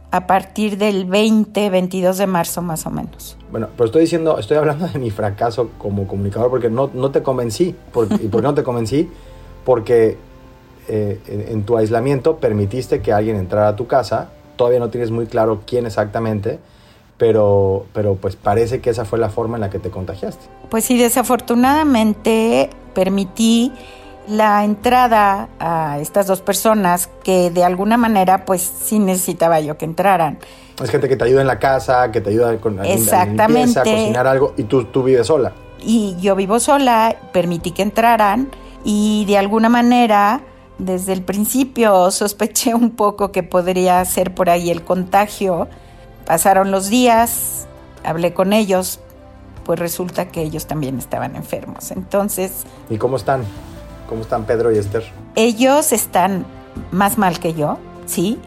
a 0.09 0.25
partir 0.25 0.79
del 0.79 1.05
20, 1.05 1.69
22 1.69 2.17
de 2.17 2.25
marzo 2.25 2.63
más 2.63 2.87
o 2.87 2.89
menos. 2.89 3.37
Bueno, 3.51 3.67
pero 3.77 3.85
estoy 3.85 4.01
diciendo, 4.01 4.39
estoy 4.39 4.57
hablando 4.57 4.87
de 4.87 4.97
mi 4.97 5.11
fracaso 5.11 5.69
como 5.77 6.07
comunicador 6.07 6.49
porque 6.49 6.71
no, 6.71 6.89
no 6.91 7.11
te 7.11 7.21
convencí. 7.21 7.65
¿Y 7.65 8.29
por 8.29 8.41
qué 8.41 8.47
no 8.47 8.55
te 8.55 8.63
convencí? 8.63 9.07
Porque 9.63 10.17
eh, 10.87 11.19
en, 11.27 11.49
en 11.49 11.63
tu 11.65 11.77
aislamiento 11.77 12.37
permitiste 12.37 13.03
que 13.03 13.13
alguien 13.13 13.35
entrara 13.35 13.67
a 13.67 13.75
tu 13.75 13.85
casa. 13.85 14.29
Todavía 14.55 14.79
no 14.79 14.89
tienes 14.89 15.11
muy 15.11 15.27
claro 15.27 15.61
quién 15.67 15.85
exactamente 15.85 16.57
pero, 17.21 17.85
pero 17.93 18.15
pues 18.15 18.35
parece 18.35 18.81
que 18.81 18.89
esa 18.89 19.05
fue 19.05 19.19
la 19.19 19.29
forma 19.29 19.55
en 19.55 19.61
la 19.61 19.69
que 19.69 19.77
te 19.77 19.91
contagiaste. 19.91 20.43
Pues 20.71 20.85
sí, 20.85 20.97
desafortunadamente 20.97 22.71
permití 22.95 23.71
la 24.27 24.63
entrada 24.63 25.47
a 25.59 25.99
estas 25.99 26.25
dos 26.25 26.41
personas 26.41 27.11
que 27.23 27.51
de 27.51 27.63
alguna 27.63 27.95
manera 27.95 28.43
pues 28.43 28.63
sí 28.63 28.97
necesitaba 28.97 29.59
yo 29.59 29.77
que 29.77 29.85
entraran. 29.85 30.39
Es 30.81 30.89
gente 30.89 31.07
que 31.07 31.15
te 31.15 31.25
ayuda 31.25 31.41
en 31.41 31.47
la 31.47 31.59
casa, 31.59 32.11
que 32.11 32.21
te 32.21 32.31
ayuda 32.31 32.57
con 32.57 32.83
Exactamente. 32.83 33.79
a 33.79 33.83
cocinar 33.83 34.25
algo 34.25 34.55
y 34.57 34.63
tú, 34.63 34.85
tú 34.85 35.03
vives 35.03 35.27
sola. 35.27 35.51
Y 35.79 36.15
yo 36.19 36.35
vivo 36.35 36.59
sola, 36.59 37.15
permití 37.31 37.69
que 37.69 37.83
entraran 37.83 38.49
y 38.83 39.25
de 39.25 39.37
alguna 39.37 39.69
manera 39.69 40.41
desde 40.79 41.13
el 41.13 41.21
principio 41.21 42.09
sospeché 42.09 42.73
un 42.73 42.89
poco 42.89 43.31
que 43.31 43.43
podría 43.43 44.03
ser 44.05 44.33
por 44.33 44.49
ahí 44.49 44.71
el 44.71 44.83
contagio 44.83 45.67
Pasaron 46.25 46.71
los 46.71 46.89
días, 46.89 47.67
hablé 48.03 48.33
con 48.33 48.53
ellos, 48.53 48.99
pues 49.65 49.79
resulta 49.79 50.29
que 50.29 50.41
ellos 50.41 50.67
también 50.67 50.97
estaban 50.97 51.35
enfermos. 51.35 51.91
Entonces... 51.91 52.63
¿Y 52.89 52.97
cómo 52.97 53.17
están? 53.17 53.43
¿Cómo 54.07 54.21
están 54.21 54.45
Pedro 54.45 54.71
y 54.71 54.77
Esther? 54.77 55.03
Ellos 55.35 55.91
están 55.91 56.45
más 56.91 57.17
mal 57.17 57.39
que 57.39 57.53
yo, 57.53 57.77
sí. 58.05 58.39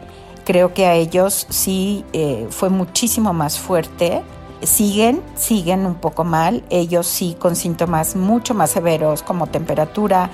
Creo 0.45 0.73
que 0.73 0.85
a 0.85 0.93
ellos 0.93 1.47
sí 1.49 2.05
eh, 2.13 2.47
fue 2.51 2.69
muchísimo 2.69 3.33
más 3.33 3.57
fuerte. 3.57 4.21
Siguen, 4.61 5.21
siguen 5.35 5.85
un 5.85 5.95
poco 5.95 6.23
mal. 6.23 6.63
Ellos 6.69 7.07
sí 7.07 7.35
con 7.39 7.55
síntomas 7.55 8.15
mucho 8.15 8.53
más 8.53 8.69
severos 8.69 9.23
como 9.23 9.47
temperatura, 9.47 10.29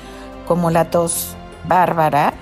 como 0.47 0.69
la 0.69 0.89
tos 0.89 1.35
bárbara 1.65 2.33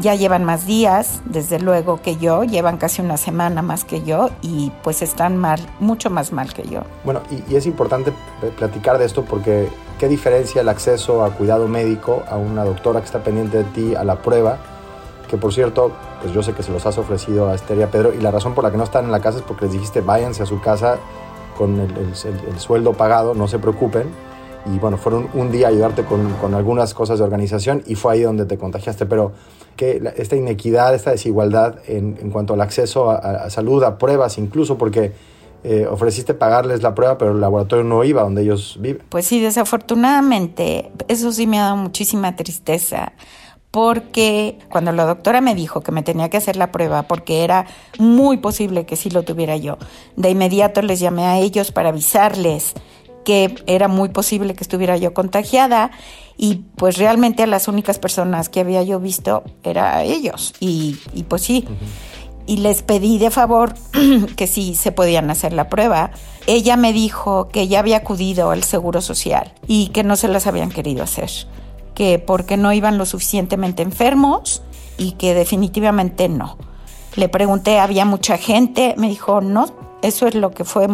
ya 0.00 0.14
llevan 0.14 0.44
más 0.44 0.66
días, 0.66 1.20
desde 1.24 1.58
luego 1.58 2.00
que 2.00 2.16
yo, 2.16 2.44
llevan 2.44 2.76
casi 2.76 3.02
una 3.02 3.16
semana 3.16 3.62
más 3.62 3.84
que 3.84 4.02
yo 4.02 4.30
y 4.42 4.72
pues 4.82 5.02
están 5.02 5.36
mal, 5.36 5.60
mucho 5.80 6.10
más 6.10 6.32
mal 6.32 6.52
que 6.52 6.62
yo. 6.68 6.82
Bueno, 7.04 7.20
y, 7.30 7.54
es 7.54 7.66
importante 7.66 8.12
platicar 8.56 8.98
de 8.98 9.04
esto 9.04 9.24
porque 9.24 9.68
qué 9.98 10.08
diferencia 10.08 10.60
el 10.60 10.68
acceso 10.68 11.24
a 11.24 11.30
cuidado 11.30 11.68
médico 11.68 12.22
a 12.30 12.36
una 12.36 12.64
doctora 12.64 13.00
que 13.00 13.06
está 13.06 13.22
pendiente 13.22 13.58
de 13.58 13.64
ti, 13.64 13.94
a 13.94 14.04
la 14.04 14.16
prueba, 14.16 14.58
que 15.28 15.36
por 15.36 15.52
cierto, 15.52 15.92
pues 16.22 16.32
yo 16.32 16.42
sé 16.42 16.52
que 16.52 16.62
se 16.62 16.72
los 16.72 16.84
has 16.86 16.98
ofrecido 16.98 17.48
a 17.48 17.54
Esther 17.54 17.78
y 17.78 17.82
a 17.82 17.90
Pedro 17.90 18.14
y 18.14 18.20
la 18.20 18.30
razón 18.30 18.54
por 18.54 18.64
la 18.64 18.70
que 18.70 18.76
no 18.76 18.84
están 18.84 19.04
en 19.04 19.12
la 19.12 19.20
casa 19.20 19.38
es 19.38 19.44
porque 19.44 19.66
les 19.66 19.74
dijiste 19.74 20.00
váyanse 20.00 20.42
a 20.42 20.46
su 20.46 20.60
casa 20.60 20.96
con 21.56 21.80
el 21.80 22.60
sueldo 22.60 22.92
pagado, 22.92 23.34
no 23.34 23.48
se 23.48 23.58
preocupen 23.58 24.27
y 24.74 24.78
bueno, 24.78 24.96
fueron 24.96 25.28
un 25.34 25.50
día 25.50 25.68
a 25.68 25.70
ayudarte 25.70 26.04
con, 26.04 26.32
con, 26.34 26.54
algunas 26.54 26.94
cosas 26.94 27.18
de 27.18 27.24
organización 27.24 27.82
y 27.86 27.94
fue 27.94 28.14
ahí 28.14 28.22
donde 28.22 28.44
te 28.44 28.58
contagiaste, 28.58 29.06
pero 29.06 29.32
que 29.76 30.00
la, 30.00 30.10
esta 30.10 30.36
inequidad, 30.36 30.94
esta 30.94 31.10
desigualdad 31.10 31.76
en, 31.86 32.18
en 32.20 32.30
cuanto 32.30 32.54
al 32.54 32.60
acceso 32.60 33.10
a, 33.10 33.48
salud, 33.50 33.82
a 33.84 33.98
pruebas 33.98 34.38
incluso, 34.38 34.76
porque 34.76 35.12
eh, 35.64 35.86
ofreciste 35.90 36.34
pagarles 36.34 36.82
la 36.82 36.94
prueba, 36.94 37.18
pero 37.18 37.32
el 37.32 37.40
laboratorio 37.40 37.84
no 37.84 38.04
iba 38.04 38.22
donde 38.22 38.42
ellos 38.42 38.78
viven. 38.80 39.02
Pues 39.08 39.26
sí, 39.26 39.40
desafortunadamente, 39.40 40.90
eso 41.08 41.32
sí 41.32 41.46
me 41.46 41.58
ha 41.58 41.64
dado 41.64 41.76
muchísima 41.76 42.36
tristeza 42.36 43.12
porque 43.70 44.58
cuando 44.70 44.92
la 44.92 45.04
doctora 45.04 45.40
me 45.40 45.54
dijo 45.54 45.82
que 45.82 45.92
me 45.92 46.02
tenía 46.02 46.30
que 46.30 46.38
hacer 46.38 46.56
la 46.56 46.72
prueba 46.72 47.02
porque 47.02 47.44
era 47.44 47.66
muy 47.98 48.38
posible 48.38 48.86
que 48.86 48.96
sí 48.96 49.10
lo 49.10 49.22
tuviera 49.22 49.56
yo, 49.56 49.78
de 50.16 50.30
inmediato 50.30 50.80
les 50.82 51.00
llamé 51.00 51.24
a 51.24 51.38
ellos 51.38 51.70
para 51.70 51.90
avisarles 51.90 52.74
que 53.28 53.54
era 53.66 53.88
muy 53.88 54.08
posible 54.08 54.54
que 54.54 54.64
estuviera 54.64 54.96
yo 54.96 55.12
contagiada 55.12 55.90
y 56.38 56.62
pues 56.76 56.96
realmente 56.96 57.42
a 57.42 57.46
las 57.46 57.68
únicas 57.68 57.98
personas 57.98 58.48
que 58.48 58.60
había 58.60 58.82
yo 58.82 59.00
visto 59.00 59.42
era 59.62 59.98
a 59.98 60.02
ellos 60.02 60.54
y, 60.60 60.96
y 61.12 61.24
pues 61.24 61.42
sí. 61.42 61.66
Uh 61.68 61.72
-huh. 61.72 62.46
Y 62.46 62.56
les 62.56 62.80
pedí 62.82 63.18
de 63.18 63.30
favor 63.30 63.74
que 64.36 64.46
sí 64.46 64.74
se 64.74 64.92
podían 64.92 65.30
hacer 65.30 65.52
la 65.52 65.68
prueba. 65.68 66.12
Ella 66.46 66.78
me 66.78 66.94
dijo 66.94 67.48
que 67.48 67.68
ya 67.68 67.80
había 67.80 67.98
acudido 67.98 68.50
al 68.50 68.64
Seguro 68.64 69.02
Social 69.02 69.52
y 69.66 69.88
que 69.88 70.04
no 70.04 70.16
se 70.16 70.28
las 70.28 70.46
habían 70.46 70.70
querido 70.70 71.02
hacer, 71.02 71.28
que 71.94 72.18
porque 72.18 72.56
no 72.56 72.72
iban 72.72 72.96
lo 72.96 73.04
suficientemente 73.04 73.82
enfermos 73.82 74.62
y 74.96 75.12
que 75.18 75.34
definitivamente 75.34 76.30
no. 76.30 76.56
Le 77.14 77.28
pregunté, 77.28 77.78
¿había 77.78 78.06
mucha 78.06 78.38
gente? 78.38 78.94
Me 78.96 79.10
dijo, 79.10 79.42
no, 79.42 79.66
eso 80.00 80.26
es 80.26 80.34
lo 80.34 80.52
que 80.52 80.64
fue 80.64 80.88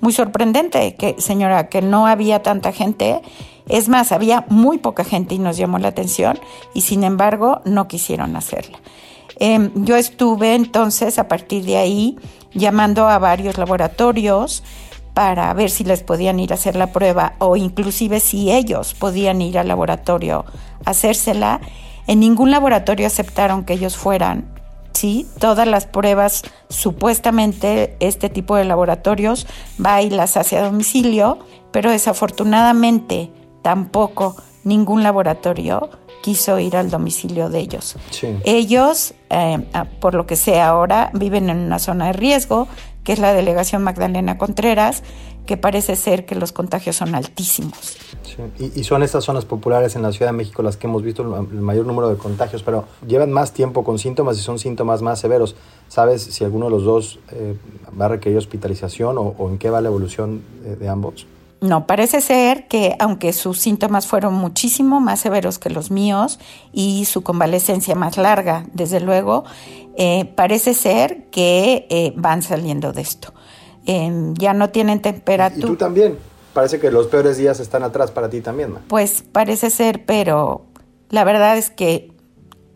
muy 0.00 0.12
sorprendente, 0.12 0.94
que 0.94 1.16
señora, 1.18 1.68
que 1.68 1.82
no 1.82 2.06
había 2.06 2.42
tanta 2.42 2.72
gente. 2.72 3.20
Es 3.68 3.88
más, 3.88 4.12
había 4.12 4.46
muy 4.48 4.78
poca 4.78 5.04
gente 5.04 5.34
y 5.34 5.38
nos 5.38 5.56
llamó 5.56 5.78
la 5.78 5.88
atención 5.88 6.38
y 6.74 6.82
sin 6.82 7.04
embargo 7.04 7.60
no 7.64 7.88
quisieron 7.88 8.36
hacerla. 8.36 8.78
Eh, 9.40 9.70
yo 9.74 9.96
estuve 9.96 10.54
entonces 10.54 11.18
a 11.18 11.28
partir 11.28 11.64
de 11.64 11.76
ahí 11.76 12.18
llamando 12.54 13.08
a 13.08 13.18
varios 13.18 13.58
laboratorios 13.58 14.64
para 15.14 15.52
ver 15.52 15.70
si 15.70 15.84
les 15.84 16.02
podían 16.02 16.40
ir 16.40 16.52
a 16.52 16.54
hacer 16.54 16.76
la 16.76 16.92
prueba 16.92 17.34
o 17.38 17.56
inclusive 17.56 18.20
si 18.20 18.50
ellos 18.50 18.94
podían 18.94 19.42
ir 19.42 19.58
al 19.58 19.68
laboratorio 19.68 20.44
a 20.84 20.90
hacérsela. 20.90 21.60
En 22.06 22.20
ningún 22.20 22.50
laboratorio 22.50 23.06
aceptaron 23.06 23.64
que 23.64 23.74
ellos 23.74 23.96
fueran 23.96 24.57
¿sí? 24.98 25.28
Todas 25.38 25.68
las 25.68 25.86
pruebas, 25.86 26.42
supuestamente 26.68 27.96
este 28.00 28.28
tipo 28.28 28.56
de 28.56 28.64
laboratorios 28.64 29.46
va 29.84 30.02
y 30.02 30.10
las 30.10 30.36
hace 30.36 30.58
a 30.58 30.64
domicilio, 30.64 31.38
pero 31.70 31.92
desafortunadamente 31.92 33.30
tampoco 33.62 34.34
ningún 34.64 35.04
laboratorio 35.04 35.88
quiso 36.20 36.58
ir 36.58 36.76
al 36.76 36.90
domicilio 36.90 37.48
de 37.48 37.60
ellos. 37.60 37.96
Ellos, 38.44 39.14
eh, 39.30 39.64
por 40.00 40.14
lo 40.14 40.26
que 40.26 40.34
sé 40.34 40.60
ahora, 40.60 41.12
viven 41.14 41.48
en 41.48 41.58
una 41.58 41.78
zona 41.78 42.06
de 42.08 42.14
riesgo, 42.14 42.66
que 43.04 43.12
es 43.12 43.20
la 43.20 43.32
delegación 43.32 43.84
Magdalena 43.84 44.36
Contreras, 44.36 45.04
que 45.46 45.56
parece 45.56 45.94
ser 45.94 46.26
que 46.26 46.34
los 46.34 46.50
contagios 46.50 46.96
son 46.96 47.14
altísimos. 47.14 47.96
Y, 48.58 48.84
son 48.84 49.02
estas 49.02 49.24
zonas 49.24 49.44
populares 49.44 49.96
en 49.96 50.02
la 50.02 50.12
Ciudad 50.12 50.30
de 50.30 50.36
México 50.36 50.62
las 50.62 50.76
que 50.76 50.86
hemos 50.86 51.02
visto 51.02 51.22
el, 51.22 51.60
mayor 51.60 51.86
número 51.86 52.08
de 52.08 52.16
contagios, 52.16 52.62
pero 52.62 52.84
llevan 53.06 53.32
más 53.32 53.52
tiempo 53.52 53.84
con 53.84 53.98
síntomas 53.98 54.38
y 54.38 54.42
son 54.42 54.58
síntomas 54.58 55.02
más 55.02 55.18
severos. 55.20 55.56
¿Sabes 55.88 56.22
si 56.22 56.44
alguno 56.44 56.66
de 56.66 56.70
los 56.70 56.84
dos 56.84 57.18
eh, 57.32 57.56
va 58.00 58.06
a 58.06 58.08
requerir 58.08 58.38
hospitalización 58.38 59.16
o, 59.18 59.34
en 59.48 59.58
qué 59.58 59.70
va 59.70 59.80
la 59.80 59.88
evolución 59.88 60.42
de 60.62 60.88
ambos? 60.88 61.26
No, 61.60 61.86
parece 61.86 62.20
ser 62.20 62.68
que 62.68 62.94
aunque 63.00 63.32
sus 63.32 63.58
síntomas 63.58 64.06
fueron 64.06 64.34
muchísimo 64.34 65.00
más 65.00 65.20
severos 65.20 65.58
que 65.58 65.70
los 65.70 65.90
míos 65.90 66.38
y 66.72 67.04
su 67.04 67.22
convalecencia 67.22 67.96
más 67.96 68.16
larga, 68.16 68.64
desde 68.72 69.00
luego, 69.00 69.44
eh, 69.96 70.32
parece 70.36 70.74
ser 70.74 71.24
que 71.30 71.86
eh, 71.90 72.12
van 72.16 72.42
saliendo 72.42 72.92
de 72.92 73.02
esto. 73.02 73.32
Em, 73.86 74.34
ya 74.34 74.52
no 74.52 74.70
tienen 74.70 75.02
temperatura. 75.02 75.66
¿Y 75.66 75.70
tú 75.70 75.76
también? 75.76 76.16
Parece 76.58 76.80
que 76.80 76.90
los 76.90 77.06
peores 77.06 77.36
días 77.36 77.60
están 77.60 77.84
atrás 77.84 78.10
para 78.10 78.28
ti 78.28 78.40
también, 78.40 78.74
¿no? 78.74 78.80
Pues 78.88 79.22
parece 79.22 79.70
ser, 79.70 80.04
pero 80.04 80.66
la 81.08 81.22
verdad 81.22 81.56
es 81.56 81.70
que 81.70 82.10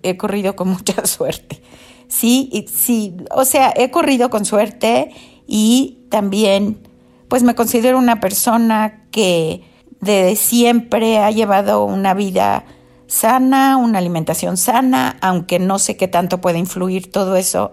he 0.04 0.16
corrido 0.16 0.54
con 0.54 0.68
mucha 0.72 1.04
suerte. 1.04 1.60
Sí, 2.06 2.64
sí, 2.72 3.16
o 3.34 3.44
sea, 3.44 3.74
he 3.74 3.90
corrido 3.90 4.30
con 4.30 4.44
suerte 4.44 5.10
y 5.48 6.06
también 6.10 6.86
pues 7.26 7.42
me 7.42 7.56
considero 7.56 7.98
una 7.98 8.20
persona 8.20 9.08
que 9.10 9.64
de 10.00 10.36
siempre 10.36 11.18
ha 11.18 11.32
llevado 11.32 11.84
una 11.84 12.14
vida 12.14 12.64
sana, 13.08 13.78
una 13.78 13.98
alimentación 13.98 14.58
sana, 14.58 15.16
aunque 15.20 15.58
no 15.58 15.80
sé 15.80 15.96
qué 15.96 16.06
tanto 16.06 16.40
puede 16.40 16.60
influir 16.60 17.10
todo 17.10 17.34
eso 17.34 17.72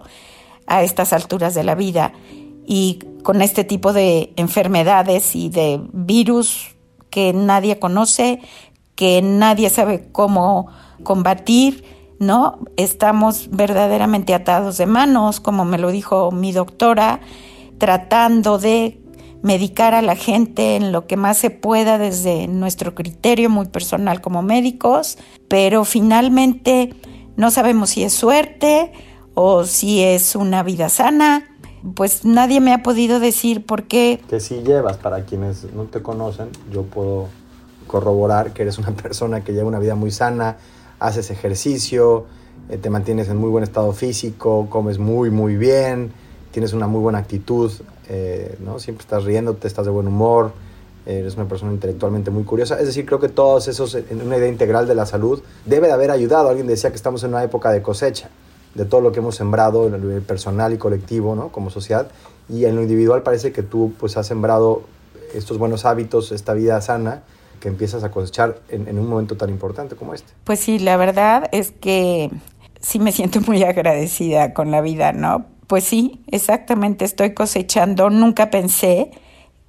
a 0.66 0.82
estas 0.82 1.12
alturas 1.12 1.54
de 1.54 1.62
la 1.62 1.76
vida. 1.76 2.14
Y 2.72 3.00
con 3.24 3.42
este 3.42 3.64
tipo 3.64 3.92
de 3.92 4.32
enfermedades 4.36 5.34
y 5.34 5.48
de 5.48 5.80
virus 5.92 6.76
que 7.10 7.32
nadie 7.32 7.80
conoce, 7.80 8.38
que 8.94 9.22
nadie 9.22 9.70
sabe 9.70 10.08
cómo 10.12 10.68
combatir, 11.02 11.82
¿no? 12.20 12.60
Estamos 12.76 13.48
verdaderamente 13.50 14.34
atados 14.34 14.78
de 14.78 14.86
manos, 14.86 15.40
como 15.40 15.64
me 15.64 15.78
lo 15.78 15.90
dijo 15.90 16.30
mi 16.30 16.52
doctora, 16.52 17.18
tratando 17.78 18.60
de 18.60 19.02
medicar 19.42 19.92
a 19.92 20.00
la 20.00 20.14
gente 20.14 20.76
en 20.76 20.92
lo 20.92 21.08
que 21.08 21.16
más 21.16 21.38
se 21.38 21.50
pueda 21.50 21.98
desde 21.98 22.46
nuestro 22.46 22.94
criterio 22.94 23.50
muy 23.50 23.66
personal 23.66 24.20
como 24.20 24.42
médicos, 24.42 25.18
pero 25.48 25.84
finalmente 25.84 26.94
no 27.34 27.50
sabemos 27.50 27.90
si 27.90 28.04
es 28.04 28.12
suerte 28.12 28.92
o 29.34 29.64
si 29.64 30.04
es 30.04 30.36
una 30.36 30.62
vida 30.62 30.88
sana. 30.88 31.48
Pues 31.94 32.24
nadie 32.24 32.60
me 32.60 32.72
ha 32.72 32.82
podido 32.82 33.20
decir 33.20 33.64
por 33.64 33.84
qué. 33.84 34.20
Que 34.28 34.40
si 34.40 34.62
llevas, 34.62 34.96
para 34.96 35.24
quienes 35.24 35.72
no 35.72 35.84
te 35.84 36.02
conocen, 36.02 36.48
yo 36.72 36.82
puedo 36.82 37.28
corroborar 37.86 38.52
que 38.52 38.62
eres 38.62 38.78
una 38.78 38.90
persona 39.02 39.42
que 39.42 39.52
lleva 39.52 39.68
una 39.68 39.78
vida 39.78 39.94
muy 39.94 40.10
sana, 40.10 40.58
haces 40.98 41.30
ejercicio, 41.30 42.26
eh, 42.68 42.76
te 42.76 42.90
mantienes 42.90 43.28
en 43.28 43.36
muy 43.36 43.50
buen 43.50 43.64
estado 43.64 43.92
físico, 43.92 44.66
comes 44.68 44.98
muy, 44.98 45.30
muy 45.30 45.56
bien, 45.56 46.12
tienes 46.52 46.72
una 46.72 46.86
muy 46.86 47.00
buena 47.00 47.18
actitud 47.18 47.72
eh, 48.12 48.56
¿no? 48.58 48.80
Siempre 48.80 49.02
estás 49.04 49.22
riéndote, 49.22 49.68
estás 49.68 49.84
de 49.84 49.92
buen 49.92 50.08
humor, 50.08 50.50
eres 51.06 51.36
una 51.36 51.46
persona 51.46 51.72
intelectualmente 51.72 52.32
muy 52.32 52.42
curiosa. 52.42 52.78
Es 52.80 52.86
decir, 52.86 53.06
creo 53.06 53.20
que 53.20 53.28
todos 53.28 53.68
esos, 53.68 53.94
en 53.94 54.20
una 54.20 54.36
idea 54.36 54.48
integral 54.48 54.88
de 54.88 54.96
la 54.96 55.06
salud, 55.06 55.40
debe 55.64 55.86
de 55.86 55.92
haber 55.92 56.10
ayudado. 56.10 56.48
Alguien 56.48 56.66
decía 56.66 56.90
que 56.90 56.96
estamos 56.96 57.22
en 57.22 57.30
una 57.30 57.44
época 57.44 57.70
de 57.70 57.82
cosecha, 57.82 58.28
de 58.74 58.84
todo 58.84 59.00
lo 59.00 59.12
que 59.12 59.20
hemos 59.20 59.34
sembrado 59.34 59.86
en 59.86 59.94
el 59.94 60.22
personal 60.22 60.72
y 60.72 60.78
colectivo, 60.78 61.34
¿no? 61.34 61.48
Como 61.48 61.70
sociedad. 61.70 62.08
Y 62.48 62.64
en 62.64 62.76
lo 62.76 62.82
individual 62.82 63.22
parece 63.22 63.52
que 63.52 63.62
tú, 63.62 63.92
pues, 63.98 64.16
has 64.16 64.26
sembrado 64.26 64.82
estos 65.34 65.58
buenos 65.58 65.84
hábitos, 65.84 66.32
esta 66.32 66.52
vida 66.54 66.80
sana, 66.80 67.22
que 67.60 67.68
empiezas 67.68 68.02
a 68.04 68.10
cosechar 68.10 68.60
en, 68.70 68.98
un 68.98 69.06
momento 69.06 69.36
tan 69.36 69.50
importante 69.50 69.94
como 69.94 70.14
este. 70.14 70.32
Pues 70.44 70.60
sí, 70.60 70.78
la 70.78 70.96
verdad 70.96 71.48
es 71.52 71.72
que 71.72 72.30
sí 72.80 72.98
me 72.98 73.12
siento 73.12 73.40
muy 73.42 73.62
agradecida 73.62 74.54
con 74.54 74.70
la 74.70 74.80
vida, 74.80 75.12
¿no? 75.12 75.46
Pues 75.66 75.84
sí, 75.84 76.24
exactamente, 76.28 77.04
estoy 77.04 77.34
cosechando. 77.34 78.10
Nunca 78.10 78.50
pensé 78.50 79.10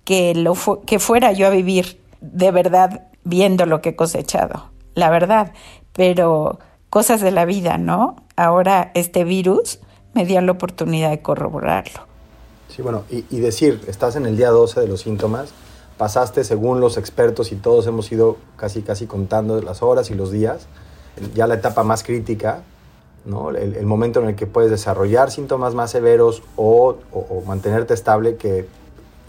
que, 0.03 0.33
lo 0.33 0.55
que 0.85 0.99
fuera 0.99 1.31
yo 1.33 1.47
a 1.47 1.51
vivir 1.51 2.01
de 2.21 2.51
verdad 2.51 3.07
viendo 3.23 3.65
lo 3.65 3.81
que 3.81 3.89
he 3.89 3.95
cosechado, 3.95 4.71
la 4.95 5.09
verdad. 5.09 5.53
Pero 5.93 6.59
cosas 6.91 7.21
de 7.21 7.31
la 7.31 7.45
vida, 7.45 7.79
¿no? 7.79 8.17
Ahora 8.35 8.91
este 8.93 9.23
virus 9.23 9.79
me 10.13 10.25
dio 10.25 10.39
la 10.41 10.51
oportunidad 10.51 11.09
de 11.09 11.23
corroborarlo. 11.23 12.01
Sí, 12.67 12.83
bueno, 12.83 13.03
y, 13.09 13.25
y, 13.31 13.39
decir, 13.39 13.81
estás 13.87 14.15
en 14.15 14.27
el 14.27 14.37
día 14.37 14.51
12 14.51 14.81
de 14.81 14.87
los 14.87 15.01
síntomas, 15.01 15.49
pasaste 15.97 16.43
según 16.43 16.79
los 16.79 16.97
expertos 16.97 17.51
y 17.51 17.55
todos 17.55 17.87
hemos 17.87 18.11
ido 18.11 18.37
casi, 18.57 18.83
casi 18.83 19.07
contando 19.07 19.59
las 19.61 19.81
horas 19.81 20.11
y 20.11 20.13
los 20.13 20.31
días, 20.31 20.67
ya 21.33 21.47
la 21.47 21.55
etapa 21.55 21.83
más 21.83 22.03
crítica, 22.03 22.61
el, 23.25 23.85
momento 23.85 24.21
en 24.21 24.29
el 24.29 24.35
que 24.35 24.47
puedes 24.47 24.71
desarrollar 24.71 25.31
síntomas 25.31 25.75
más 25.75 25.91
severos 25.91 26.43
o, 26.55 26.97
mantenerte 27.45 27.93
estable, 27.93 28.35
que 28.35 28.67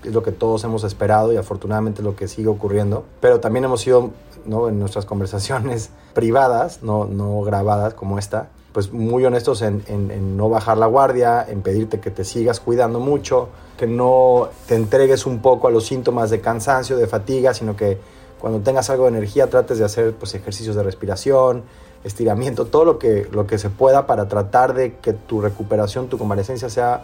es 0.02 0.12
lo 0.12 0.22
que 0.22 0.32
todos 0.32 0.64
hemos 0.64 0.84
esperado 0.84 1.32
y 1.32 1.36
afortunadamente 1.36 2.00
es 2.00 2.04
lo 2.04 2.16
que 2.16 2.26
sigue 2.26 2.48
ocurriendo. 2.48 3.04
Pero 3.20 3.40
también 3.40 3.64
hemos 3.64 3.82
sido 3.82 4.10
¿no? 4.46 4.68
en 4.68 4.78
nuestras 4.78 5.04
conversaciones 5.04 5.90
privadas, 6.14 6.82
no, 6.82 7.04
no 7.04 7.42
grabadas 7.42 7.94
como 7.94 8.18
esta, 8.18 8.48
pues 8.72 8.92
muy 8.92 9.24
honestos 9.24 9.62
en, 9.62 9.82
en, 9.86 10.36
no 10.36 10.48
bajar 10.48 10.78
la 10.78 10.86
guardia, 10.86 11.44
en 11.46 11.62
pedirte 11.62 12.00
que 12.00 12.10
te 12.10 12.24
sigas 12.24 12.58
cuidando 12.58 13.00
mucho, 13.00 13.48
que 13.76 13.86
no 13.86 14.48
te 14.66 14.76
entregues 14.76 15.26
un 15.26 15.40
poco 15.40 15.68
a 15.68 15.70
los 15.70 15.84
síntomas 15.86 16.30
de 16.30 16.40
cansancio, 16.40 16.96
de 16.96 17.06
fatiga, 17.06 17.52
sino 17.52 17.76
que 17.76 17.98
cuando 18.40 18.60
tengas 18.60 18.88
algo 18.90 19.04
de 19.04 19.10
energía 19.10 19.48
trates 19.50 19.78
de 19.78 19.84
hacer 19.84 20.14
pues, 20.14 20.34
ejercicios 20.34 20.74
de 20.74 20.82
respiración, 20.82 21.64
estiramiento, 22.04 22.66
todo 22.66 22.84
lo 22.84 22.98
que, 22.98 23.28
lo 23.30 23.46
que 23.46 23.58
se 23.58 23.70
pueda 23.70 24.06
para 24.06 24.26
tratar 24.28 24.74
de 24.74 24.96
que 24.96 25.12
tu 25.12 25.40
recuperación, 25.40 26.08
tu 26.08 26.18
convalecencia 26.18 26.68
sea 26.68 27.02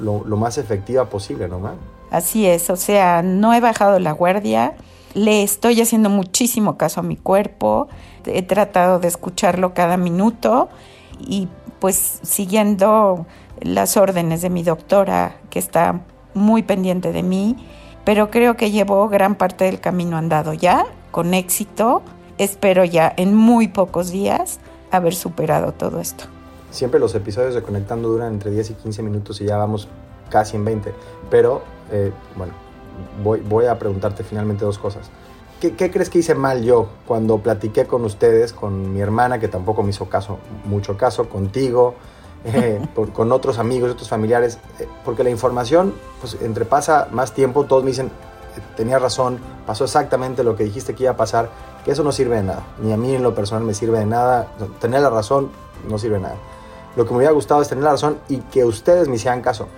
lo, 0.00 0.22
más 0.36 0.58
efectiva 0.58 1.06
posible, 1.06 1.48
¿no, 1.48 1.58
man? 1.58 1.74
Así 2.10 2.46
es, 2.46 2.70
o 2.70 2.76
sea, 2.76 3.22
no 3.22 3.54
he 3.54 3.60
bajado 3.60 3.98
la 4.00 4.12
guardia, 4.12 4.74
le 5.14 5.42
estoy 5.42 5.80
haciendo 5.80 6.10
muchísimo 6.10 6.76
caso 6.76 7.00
a 7.00 7.02
mi 7.02 7.16
cuerpo, 7.16 7.88
he 8.26 8.42
tratado 8.42 8.98
de 8.98 9.08
escucharlo 9.08 9.74
cada 9.74 9.96
minuto 9.96 10.68
y 11.18 11.48
pues 11.80 12.20
siguiendo 12.22 13.26
las 13.60 13.96
órdenes 13.96 14.42
de 14.42 14.50
mi 14.50 14.62
doctora 14.62 15.36
que 15.50 15.58
está 15.58 16.00
muy 16.34 16.62
pendiente 16.62 17.12
de 17.12 17.22
mí, 17.22 17.56
pero 18.04 18.30
creo 18.30 18.56
que 18.56 18.70
llevo 18.70 19.08
gran 19.08 19.34
parte 19.34 19.64
del 19.64 19.80
camino 19.80 20.16
andado 20.16 20.54
ya, 20.54 20.86
con 21.10 21.34
éxito, 21.34 22.02
espero 22.38 22.84
ya 22.84 23.12
en 23.16 23.34
muy 23.34 23.68
pocos 23.68 24.10
días 24.10 24.60
haber 24.90 25.14
superado 25.14 25.72
todo 25.72 26.00
esto. 26.00 26.24
Siempre 26.70 27.00
los 27.00 27.14
episodios 27.14 27.54
de 27.54 27.62
Conectando 27.62 28.08
duran 28.08 28.32
entre 28.32 28.50
10 28.50 28.70
y 28.70 28.74
15 28.74 29.02
minutos 29.02 29.40
y 29.40 29.46
ya 29.46 29.56
vamos 29.56 29.88
casi 30.30 30.56
en 30.56 30.64
20. 30.64 30.94
Pero, 31.28 31.62
eh, 31.90 32.12
bueno, 32.36 32.52
voy, 33.22 33.40
voy, 33.40 33.66
a 33.66 33.78
preguntarte 33.78 34.24
finalmente 34.24 34.64
dos 34.64 34.78
cosas. 34.78 35.10
¿Qué, 35.60 35.74
¿Qué, 35.74 35.90
crees 35.90 36.08
que 36.08 36.20
hice 36.20 36.34
mal 36.34 36.62
yo 36.62 36.88
cuando 37.06 37.38
platiqué 37.38 37.86
con 37.86 38.04
ustedes, 38.04 38.52
con 38.52 38.94
mi 38.94 39.00
hermana, 39.00 39.38
que 39.38 39.48
tampoco 39.48 39.82
me 39.82 39.90
hizo 39.90 40.08
caso, 40.08 40.38
mucho 40.64 40.96
caso, 40.96 41.28
contigo, 41.28 41.94
eh, 42.44 42.80
con 43.12 43.30
otros 43.32 43.58
amigos, 43.58 43.90
otros 43.90 44.08
familiares? 44.08 44.58
Eh, 44.78 44.88
porque 45.04 45.22
la 45.22 45.30
información, 45.30 45.94
pues 46.20 46.38
entre 46.40 46.64
pasa 46.64 47.08
más 47.10 47.32
tiempo, 47.32 47.64
todos 47.64 47.84
me 47.84 47.90
dicen, 47.90 48.10
tenía 48.76 48.98
razón, 48.98 49.38
pasó 49.66 49.84
exactamente 49.84 50.42
lo 50.42 50.56
que 50.56 50.64
dijiste 50.64 50.94
que 50.94 51.04
iba 51.04 51.12
a 51.12 51.16
pasar, 51.16 51.50
que 51.84 51.92
eso 51.92 52.02
no 52.02 52.12
sirve 52.12 52.36
de 52.36 52.42
nada. 52.42 52.64
Ni 52.82 52.92
a 52.92 52.96
mí 52.96 53.14
en 53.14 53.22
lo 53.22 53.34
personal 53.34 53.64
me 53.64 53.74
sirve 53.74 53.98
de 53.98 54.06
nada. 54.06 54.48
Tener 54.80 55.00
la 55.00 55.10
razón 55.10 55.50
no 55.88 55.98
sirve 55.98 56.16
de 56.16 56.22
nada. 56.22 56.36
Lo 56.96 57.04
que 57.04 57.10
me 57.12 57.18
hubiera 57.18 57.32
gustado 57.32 57.62
es 57.62 57.68
tener 57.68 57.84
la 57.84 57.92
razón 57.92 58.18
y 58.28 58.38
que 58.38 58.64
ustedes 58.64 59.08
me 59.08 59.16
hicieran 59.16 59.42
caso. 59.42 59.68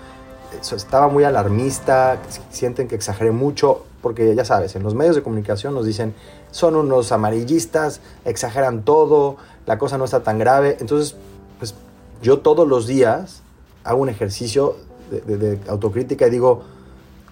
Estaba 0.60 1.08
muy 1.08 1.24
alarmista, 1.24 2.20
sienten 2.50 2.88
que 2.88 2.94
exageré 2.94 3.30
mucho, 3.30 3.84
porque 4.00 4.34
ya 4.34 4.44
sabes, 4.44 4.74
en 4.76 4.82
los 4.82 4.94
medios 4.94 5.16
de 5.16 5.22
comunicación 5.22 5.74
nos 5.74 5.86
dicen, 5.86 6.14
son 6.50 6.76
unos 6.76 7.12
amarillistas, 7.12 8.00
exageran 8.24 8.82
todo, 8.84 9.36
la 9.66 9.78
cosa 9.78 9.98
no 9.98 10.04
está 10.04 10.22
tan 10.22 10.38
grave. 10.38 10.76
Entonces, 10.80 11.16
pues 11.58 11.74
yo 12.22 12.40
todos 12.40 12.66
los 12.66 12.86
días 12.86 13.42
hago 13.84 14.02
un 14.02 14.08
ejercicio 14.08 14.76
de 15.10 15.58
autocrítica 15.68 16.26
y 16.26 16.30
digo, 16.30 16.62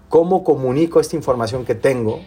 ¿cómo 0.09 0.45
comunico 0.45 1.01
esta 1.01 1.17
información 1.17 1.65
que 1.65 1.75
tengo 1.75 2.21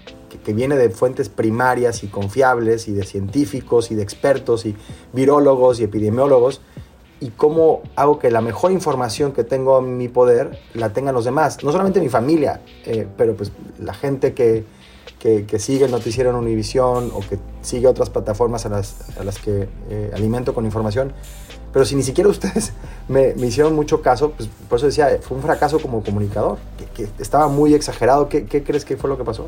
que, 0.43 0.53
viene 0.53 0.75
de 0.75 0.89
fuentes 0.89 1.29
primarias 1.29 2.03
y 2.03 2.07
confiables 2.07 2.87
y 2.87 2.93
de 2.93 3.03
científicos 3.03 3.91
y 3.91 3.95
de 3.95 4.03
expertos 4.03 4.65
y 4.65 4.75
virólogos 5.11 5.79
y 5.79 5.83
epidemiólogos 5.83 6.61
y 7.23 7.29
cómo 7.29 7.83
hago 7.95 8.19
que 8.19 8.29
la 8.29 8.41
mejor 8.41 8.73
información 8.73 9.31
que 9.31 9.45
tengo 9.45 9.79
en 9.79 9.97
mi 9.97 10.09
poder 10.09 10.59
la 10.73 10.89
tengan 10.91 11.15
los 11.15 11.23
demás. 11.23 11.63
No 11.63 11.71
solamente 11.71 12.01
mi 12.01 12.09
familia, 12.09 12.59
eh, 12.85 13.07
pero 13.15 13.33
pues 13.33 13.53
la 13.79 13.93
gente 13.93 14.33
que, 14.33 14.65
que, 15.19 15.57
sigue 15.57 15.85
el 15.85 15.91
noticiero 15.91 16.31
en 16.31 16.35
Univisión 16.35 17.11
o 17.13 17.21
que 17.21 17.39
sigue 17.61 17.87
otras 17.87 18.09
plataformas 18.09 18.65
a 18.65 18.69
las, 18.69 19.17
a 19.17 19.23
las 19.23 19.39
que 19.39 19.69
eh, 19.89 20.11
alimento 20.13 20.53
con 20.53 20.65
información. 20.65 21.13
Pero 21.71 21.85
si 21.85 21.95
ni 21.95 22.03
siquiera 22.03 22.29
ustedes 22.29 22.73
me, 23.07 23.33
me, 23.35 23.47
hicieron 23.47 23.73
mucho 23.73 24.01
caso, 24.01 24.31
pues 24.31 24.49
por 24.67 24.79
eso 24.79 24.87
decía, 24.87 25.17
fue 25.21 25.37
un 25.37 25.43
fracaso 25.43 25.79
como 25.79 26.03
comunicador, 26.03 26.57
que, 26.77 27.05
que 27.05 27.23
estaba 27.23 27.47
muy 27.47 27.73
exagerado. 27.73 28.27
¿Qué, 28.27 28.47
¿Qué 28.47 28.65
crees 28.65 28.83
que 28.83 28.97
fue 28.97 29.09
lo 29.09 29.17
que 29.17 29.23
pasó? 29.23 29.47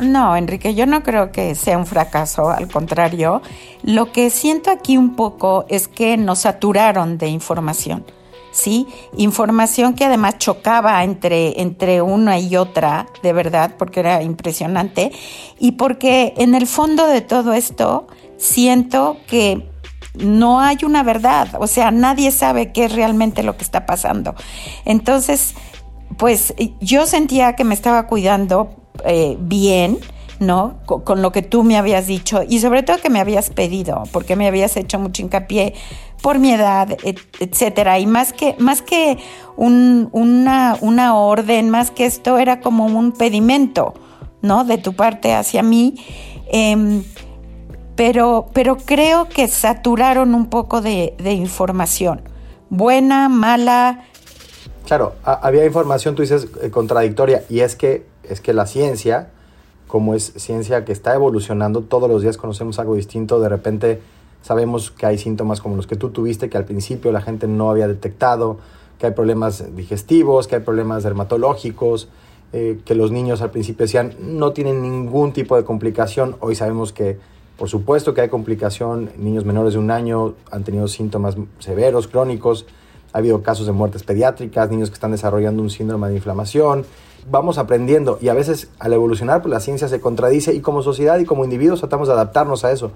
No, 0.00 0.36
Enrique, 0.36 0.74
yo 0.74 0.86
no 0.86 1.02
creo 1.02 1.32
que 1.32 1.54
sea 1.54 1.78
un 1.78 1.86
fracaso, 1.86 2.50
al 2.50 2.68
contrario. 2.68 3.42
Lo 3.82 4.12
que 4.12 4.30
siento 4.30 4.70
aquí 4.70 4.96
un 4.96 5.16
poco 5.16 5.64
es 5.68 5.88
que 5.88 6.16
nos 6.16 6.40
saturaron 6.40 7.18
de 7.18 7.28
información. 7.28 8.04
¿sí? 8.52 8.86
Información 9.16 9.94
que 9.94 10.04
además 10.04 10.38
chocaba 10.38 11.02
entre, 11.04 11.60
entre 11.60 12.02
una 12.02 12.38
y 12.38 12.56
otra, 12.56 13.06
de 13.22 13.32
verdad, 13.32 13.74
porque 13.78 14.00
era 14.00 14.22
impresionante. 14.22 15.12
Y 15.58 15.72
porque 15.72 16.34
en 16.36 16.54
el 16.54 16.66
fondo 16.66 17.06
de 17.06 17.20
todo 17.20 17.52
esto 17.52 18.06
siento 18.36 19.16
que 19.26 19.68
no 20.14 20.60
hay 20.60 20.78
una 20.84 21.02
verdad, 21.02 21.48
o 21.60 21.66
sea, 21.66 21.90
nadie 21.90 22.32
sabe 22.32 22.72
qué 22.72 22.86
es 22.86 22.92
realmente 22.92 23.42
lo 23.42 23.56
que 23.56 23.62
está 23.62 23.86
pasando. 23.86 24.34
Entonces, 24.84 25.54
pues 26.16 26.54
yo 26.80 27.06
sentía 27.06 27.54
que 27.54 27.64
me 27.64 27.74
estaba 27.74 28.06
cuidando 28.06 28.70
eh, 29.04 29.36
bien, 29.40 29.98
¿no? 30.40 30.78
Con, 30.86 31.22
lo 31.22 31.32
que 31.32 31.42
tú 31.42 31.64
me 31.64 31.76
habías 31.76 32.06
dicho 32.06 32.42
y 32.48 32.60
sobre 32.60 32.82
todo 32.82 32.98
que 32.98 33.10
me 33.10 33.20
habías 33.20 33.50
pedido, 33.50 34.04
porque 34.12 34.36
me 34.36 34.46
habías 34.46 34.76
hecho 34.76 34.98
mucho 34.98 35.22
hincapié 35.22 35.74
por 36.22 36.38
mi 36.38 36.52
edad, 36.52 36.96
etcétera. 37.40 37.98
Y 37.98 38.06
más 38.06 38.32
que, 38.32 38.54
más 38.58 38.82
que 38.82 39.18
una, 39.56 40.76
una 40.80 41.16
orden, 41.16 41.70
más 41.70 41.90
que 41.90 42.06
esto, 42.06 42.38
era 42.38 42.60
como 42.60 42.86
un 42.86 43.12
pedimento, 43.12 43.94
¿no? 44.42 44.64
De 44.64 44.78
tu 44.78 44.94
parte 44.94 45.34
hacia 45.34 45.62
mí. 45.62 45.96
Em, 46.50 47.02
pero, 47.96 48.46
pero 48.52 48.76
creo 48.76 49.28
que 49.28 49.48
saturaron 49.48 50.34
un 50.34 50.46
poco 50.46 50.80
de, 50.80 51.14
de 51.18 51.32
información. 51.32 52.22
Buena, 52.70 53.28
mala. 53.28 54.04
Claro, 54.86 55.14
había 55.22 55.66
información, 55.66 56.14
tú 56.14 56.22
dices, 56.22 56.48
eh, 56.62 56.70
contradictoria, 56.70 57.44
y 57.48 57.60
es 57.60 57.76
que 57.76 58.06
es 58.28 58.40
que 58.40 58.52
la 58.52 58.66
ciencia, 58.66 59.30
como 59.86 60.14
es 60.14 60.32
ciencia 60.36 60.84
que 60.84 60.92
está 60.92 61.14
evolucionando, 61.14 61.82
todos 61.82 62.08
los 62.08 62.22
días 62.22 62.36
conocemos 62.36 62.78
algo 62.78 62.94
distinto, 62.94 63.40
de 63.40 63.48
repente 63.48 64.00
sabemos 64.42 64.90
que 64.90 65.06
hay 65.06 65.18
síntomas 65.18 65.60
como 65.60 65.76
los 65.76 65.86
que 65.86 65.96
tú 65.96 66.10
tuviste, 66.10 66.48
que 66.48 66.56
al 66.56 66.64
principio 66.64 67.12
la 67.12 67.20
gente 67.20 67.46
no 67.46 67.70
había 67.70 67.88
detectado, 67.88 68.58
que 68.98 69.06
hay 69.06 69.12
problemas 69.12 69.74
digestivos, 69.76 70.46
que 70.48 70.56
hay 70.56 70.62
problemas 70.62 71.04
dermatológicos, 71.04 72.08
eh, 72.52 72.80
que 72.84 72.94
los 72.94 73.10
niños 73.10 73.42
al 73.42 73.50
principio 73.50 73.84
decían 73.84 74.14
no 74.20 74.52
tienen 74.52 74.82
ningún 74.82 75.32
tipo 75.32 75.56
de 75.56 75.64
complicación, 75.64 76.36
hoy 76.40 76.54
sabemos 76.54 76.92
que 76.92 77.18
por 77.58 77.68
supuesto 77.68 78.14
que 78.14 78.20
hay 78.20 78.28
complicación, 78.28 79.10
niños 79.18 79.44
menores 79.44 79.72
de 79.72 79.80
un 79.80 79.90
año 79.90 80.34
han 80.50 80.62
tenido 80.62 80.86
síntomas 80.86 81.36
severos, 81.58 82.06
crónicos, 82.06 82.66
ha 83.12 83.18
habido 83.18 83.42
casos 83.42 83.66
de 83.66 83.72
muertes 83.72 84.04
pediátricas, 84.04 84.70
niños 84.70 84.90
que 84.90 84.94
están 84.94 85.10
desarrollando 85.10 85.60
un 85.60 85.68
síndrome 85.68 86.08
de 86.08 86.14
inflamación, 86.14 86.84
vamos 87.30 87.58
aprendiendo 87.58 88.18
y 88.20 88.28
a 88.28 88.34
veces 88.34 88.68
al 88.78 88.92
evolucionar 88.92 89.42
pues 89.42 89.52
la 89.52 89.60
ciencia 89.60 89.88
se 89.88 90.00
contradice 90.00 90.54
y 90.54 90.60
como 90.60 90.82
sociedad 90.82 91.18
y 91.18 91.24
como 91.24 91.44
individuos 91.44 91.80
tratamos 91.80 92.08
de 92.08 92.14
adaptarnos 92.14 92.64
a 92.64 92.72
eso. 92.72 92.92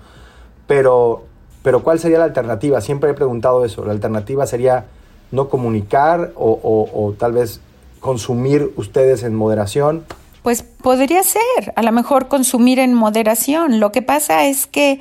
Pero, 0.67 1.25
pero 1.63 1.83
¿cuál 1.83 1.99
sería 1.99 2.19
la 2.19 2.25
alternativa? 2.25 2.81
Siempre 2.81 3.11
he 3.11 3.15
preguntado 3.15 3.65
eso. 3.65 3.85
La 3.85 3.93
alternativa 3.93 4.47
sería 4.47 4.87
no 5.31 5.49
comunicar 5.49 6.33
o, 6.37 6.89
o 6.93 7.13
tal 7.19 7.33
vez 7.33 7.61
consumir 8.01 8.73
ustedes 8.77 9.23
en 9.23 9.35
moderación. 9.35 10.05
Pues 10.43 10.63
podría 10.63 11.23
ser, 11.23 11.73
a 11.77 11.83
lo 11.83 11.93
mejor 11.93 12.29
consumir 12.29 12.81
en 12.81 12.95
moderación. 12.95 13.81
Lo 13.81 13.93
que 13.93 14.03
pasa 14.03 14.47
es 14.47 14.67
que 14.67 15.01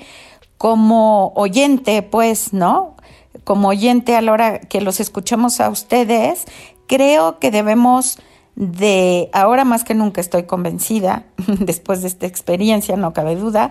como 0.58 1.34
oyente, 1.36 2.04
pues, 2.04 2.54
¿no? 2.54 2.96
Como 3.44 3.70
oyente 3.70 4.16
a 4.16 4.22
la 4.22 4.32
hora 4.32 4.60
que 4.60 4.80
los 4.82 5.00
escuchamos 5.00 5.60
a 5.60 5.70
ustedes, 5.70 6.46
creo 6.86 7.40
que 7.40 7.50
debemos 7.50 8.20
de 8.56 9.30
ahora 9.34 9.66
más 9.66 9.84
que 9.84 9.94
nunca 9.94 10.22
estoy 10.22 10.44
convencida, 10.44 11.26
después 11.60 12.02
de 12.02 12.08
esta 12.08 12.26
experiencia, 12.26 12.96
no 12.98 13.14
cabe 13.14 13.36
duda, 13.36 13.70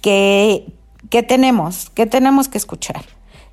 que, 0.00 0.66
que 1.10 1.22
tenemos, 1.22 1.90
que 1.90 2.06
tenemos 2.06 2.48
que 2.48 2.58
escuchar, 2.58 3.04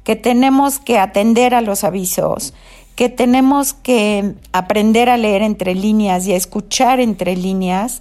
que 0.03 0.15
tenemos 0.15 0.79
que 0.79 0.97
atender 0.97 1.53
a 1.53 1.61
los 1.61 1.83
avisos, 1.83 2.53
que 2.95 3.07
tenemos 3.07 3.73
que 3.73 4.35
aprender 4.51 5.09
a 5.09 5.15
leer 5.15 5.41
entre 5.41 5.73
líneas 5.75 6.27
y 6.27 6.33
a 6.33 6.35
escuchar 6.35 6.99
entre 6.99 7.37
líneas, 7.37 7.99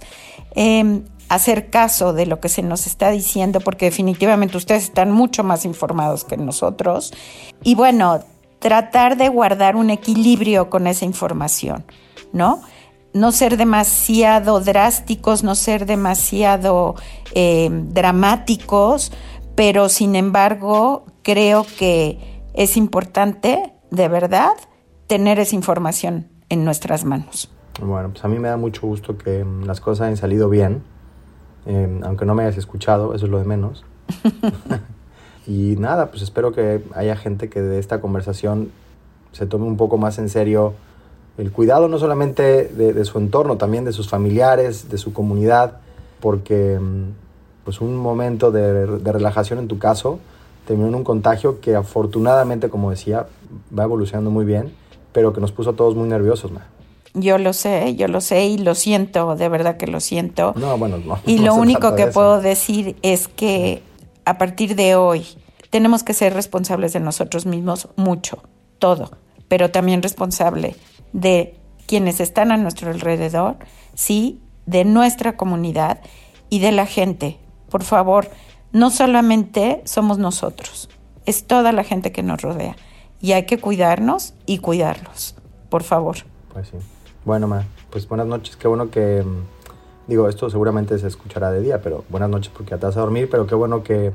em, 0.55 1.03
hacer 1.29 1.69
caso 1.69 2.11
de 2.11 2.25
lo 2.25 2.39
que 2.41 2.49
se 2.49 2.63
nos 2.63 2.87
está 2.87 3.11
diciendo, 3.11 3.61
porque 3.61 3.85
definitivamente 3.85 4.57
ustedes 4.57 4.83
están 4.83 5.11
mucho 5.11 5.43
más 5.43 5.63
informados 5.63 6.25
que 6.25 6.35
nosotros. 6.35 7.13
Y 7.63 7.75
bueno, 7.75 8.19
tratar 8.59 9.15
de 9.15 9.29
guardar 9.29 9.75
un 9.75 9.89
equilibrio 9.89 10.69
con 10.69 10.87
esa 10.87 11.05
información. 11.05 11.85
¿No? 12.33 12.61
No 13.13 13.31
ser 13.31 13.57
demasiado 13.57 14.59
drásticos, 14.59 15.43
no 15.43 15.55
ser 15.55 15.85
demasiado 15.85 16.95
eh, 17.33 17.69
dramáticos, 17.71 19.11
pero 19.55 19.89
sin 19.89 20.15
embargo 20.15 21.05
creo 21.23 21.65
que 21.77 22.43
es 22.53 22.77
importante, 22.77 23.73
de 23.91 24.07
verdad, 24.07 24.53
tener 25.07 25.39
esa 25.39 25.55
información 25.55 26.27
en 26.49 26.65
nuestras 26.65 27.03
manos. 27.03 27.49
Bueno, 27.81 28.09
pues 28.09 28.23
a 28.25 28.27
mí 28.27 28.37
me 28.39 28.49
da 28.49 28.57
mucho 28.57 28.85
gusto 28.85 29.17
que 29.17 29.43
mm, 29.43 29.63
las 29.63 29.81
cosas 29.81 30.05
hayan 30.05 30.17
salido 30.17 30.49
bien, 30.49 30.83
em, 31.65 32.03
aunque 32.03 32.25
no 32.25 32.35
me 32.35 32.43
hayas 32.43 32.57
escuchado, 32.57 33.13
eso 33.15 33.25
es 33.25 33.31
lo 33.31 33.39
de 33.39 33.45
menos. 33.45 33.85
y 35.47 35.75
nada, 35.77 36.09
pues 36.11 36.21
espero 36.21 36.51
que 36.51 36.83
haya 36.95 37.15
gente 37.15 37.49
que 37.49 37.61
de 37.61 37.79
esta 37.79 38.01
conversación 38.01 38.71
se 39.31 39.45
tome 39.45 39.65
un 39.65 39.77
poco 39.77 39.97
más 39.97 40.19
en 40.19 40.29
serio 40.29 40.73
el 41.39 41.51
cuidado 41.51 41.87
no 41.87 41.97
solamente 41.97 42.65
de, 42.65 43.05
su 43.05 43.17
entorno, 43.17 43.55
también 43.55 43.85
de 43.85 43.93
sus 43.93 44.09
familiares, 44.09 44.89
de 44.89 44.97
su 44.97 45.13
comunidad, 45.13 45.77
porque 46.19 46.77
mm, 46.79 47.03
pues 47.63 47.79
un 47.79 47.95
momento 47.95 48.51
de, 48.51 48.85
relajación 48.85 49.59
en 49.59 49.67
tu 49.67 49.79
caso 49.79 50.19
terminó 50.67 50.89
en 50.89 50.95
un 50.95 51.03
contagio 51.03 51.61
que 51.61 51.75
afortunadamente, 51.75 52.69
como 52.69 52.91
decía, 52.91 53.27
va 53.77 53.83
evolucionando 53.83 54.29
muy 54.31 54.43
bien, 54.45 54.73
pero 55.13 55.31
que 55.31 55.39
nos 55.39 55.51
puso 55.51 55.71
a 55.71 55.73
todos 55.73 55.95
muy 55.95 56.09
nerviosos. 56.09 56.51
Yo 57.13 57.37
lo 57.37 57.53
sé, 57.53 57.95
yo 57.95 58.07
lo 58.07 58.21
sé 58.21 58.45
y 58.45 58.57
lo 58.57 58.75
siento, 58.75 59.35
de 59.35 59.49
verdad 59.49 59.77
que 59.77 59.87
lo 59.87 59.99
siento. 59.99 60.53
No, 60.57 60.77
bueno, 60.77 60.97
no. 60.97 61.19
Y 61.25 61.39
lo 61.39 61.55
único 61.55 61.95
que 61.95 62.07
puedo 62.07 62.41
decir 62.41 62.97
es 63.01 63.27
que 63.29 63.81
a 64.25 64.37
partir 64.37 64.75
de 64.75 64.95
hoy 64.95 65.25
tenemos 65.69 66.03
que 66.03 66.13
ser 66.13 66.33
responsables 66.33 66.93
de 66.93 66.99
nosotros 66.99 67.45
mismos 67.45 67.87
mucho, 67.95 68.43
todo, 68.77 69.11
pero 69.47 69.71
también 69.71 70.03
responsable 70.03 70.75
de 71.13 71.59
quienes 71.87 72.19
están 72.19 72.51
a 72.51 72.57
nuestro 72.57 72.91
alrededor, 72.91 73.57
sí, 73.93 74.41
de 74.65 74.85
nuestra 74.85 75.35
comunidad 75.35 76.01
y 76.49 76.59
de 76.59 76.71
la 76.71 76.85
gente. 76.85 77.39
Por 77.69 77.83
favor, 77.83 78.29
no 78.71 78.91
solamente 78.91 79.81
somos 79.85 80.17
nosotros, 80.17 80.89
es 81.25 81.45
toda 81.45 81.71
la 81.71 81.83
gente 81.83 82.11
que 82.11 82.23
nos 82.23 82.41
rodea. 82.41 82.75
Y 83.21 83.33
hay 83.33 83.45
que 83.45 83.59
cuidarnos 83.59 84.33
y 84.45 84.59
cuidarlos, 84.59 85.35
por 85.69 85.83
favor. 85.83 86.17
Pues 86.53 86.67
sí. 86.69 86.77
Bueno, 87.25 87.47
Ma, 87.47 87.65
pues 87.89 88.07
buenas 88.07 88.27
noches. 88.27 88.55
Qué 88.55 88.67
bueno 88.67 88.89
que, 88.89 89.23
mm, 89.23 90.07
digo, 90.07 90.29
esto 90.29 90.49
seguramente 90.49 90.97
se 90.99 91.07
escuchará 91.07 91.51
de 91.51 91.61
día, 91.61 91.81
pero 91.81 92.05
buenas 92.09 92.29
noches 92.29 92.51
porque 92.55 92.71
ya 92.71 92.77
te 92.77 92.85
vas 92.85 92.95
a 92.95 93.01
dormir, 93.01 93.27
pero 93.29 93.45
qué 93.45 93.55
bueno 93.55 93.83
que, 93.83 94.13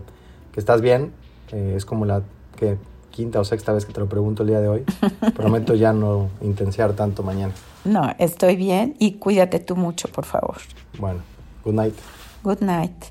que 0.53 0.61
estás 0.61 0.81
bien. 0.81 1.13
Es 1.53 1.85
como 1.85 2.05
la 2.05 2.23
que 2.57 2.79
quinta 3.15 3.39
o 3.39 3.45
sexta 3.45 3.73
vez 3.73 3.87
que 3.87 3.93
te 3.93 4.01
lo 4.01 4.09
pregunto 4.09 4.43
el 4.43 4.49
día 4.49 4.61
de 4.61 4.69
hoy. 4.69 4.85
Prometo 5.37 5.75
ya 5.75 5.93
no 5.93 6.31
intensiar 6.43 6.95
tanto 6.95 7.23
mañana. 7.23 7.55
No, 7.85 8.13
estoy 8.19 8.57
bien 8.57 8.97
y 8.99 9.13
cuídate 9.13 9.61
tú 9.61 9.77
mucho, 9.77 10.09
por 10.09 10.25
favor. 10.25 10.57
Bueno, 10.99 11.21
good 11.65 11.75
night. 11.75 11.95
Good 12.43 12.61
night. 12.61 13.05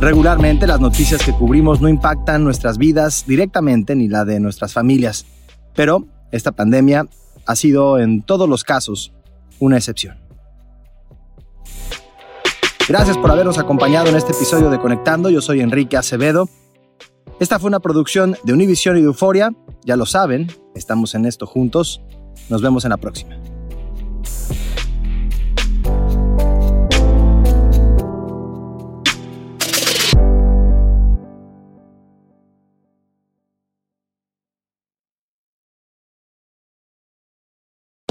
Regularmente 0.00 0.66
las 0.66 0.80
noticias 0.80 1.22
que 1.24 1.32
cubrimos 1.32 1.80
no 1.80 1.88
impactan 1.88 2.44
nuestras 2.44 2.76
vidas 2.76 3.24
directamente 3.26 3.94
ni 3.94 4.08
la 4.08 4.24
de 4.24 4.40
nuestras 4.40 4.72
familias, 4.72 5.24
pero 5.74 6.04
esta 6.32 6.52
pandemia 6.52 7.08
ha 7.46 7.56
sido 7.56 7.98
en 7.98 8.22
todos 8.22 8.48
los 8.48 8.64
casos 8.64 9.14
una 9.60 9.76
excepción. 9.76 10.18
Gracias 12.88 13.16
por 13.16 13.30
habernos 13.30 13.58
acompañado 13.58 14.08
en 14.08 14.16
este 14.16 14.32
episodio 14.32 14.70
de 14.70 14.78
Conectando. 14.78 15.30
Yo 15.30 15.40
soy 15.40 15.60
Enrique 15.60 15.96
Acevedo. 15.96 16.48
Esta 17.38 17.58
fue 17.58 17.68
una 17.68 17.80
producción 17.80 18.34
de 18.44 18.54
Univision 18.54 18.96
y 18.96 19.00
de 19.00 19.06
Euforia. 19.06 19.52
Ya 19.84 19.96
lo 19.96 20.06
saben, 20.06 20.46
estamos 20.74 21.14
en 21.14 21.26
esto 21.26 21.46
juntos. 21.46 22.00
Nos 22.48 22.62
vemos 22.62 22.84
en 22.84 22.90
la 22.90 22.96
próxima. 22.96 23.36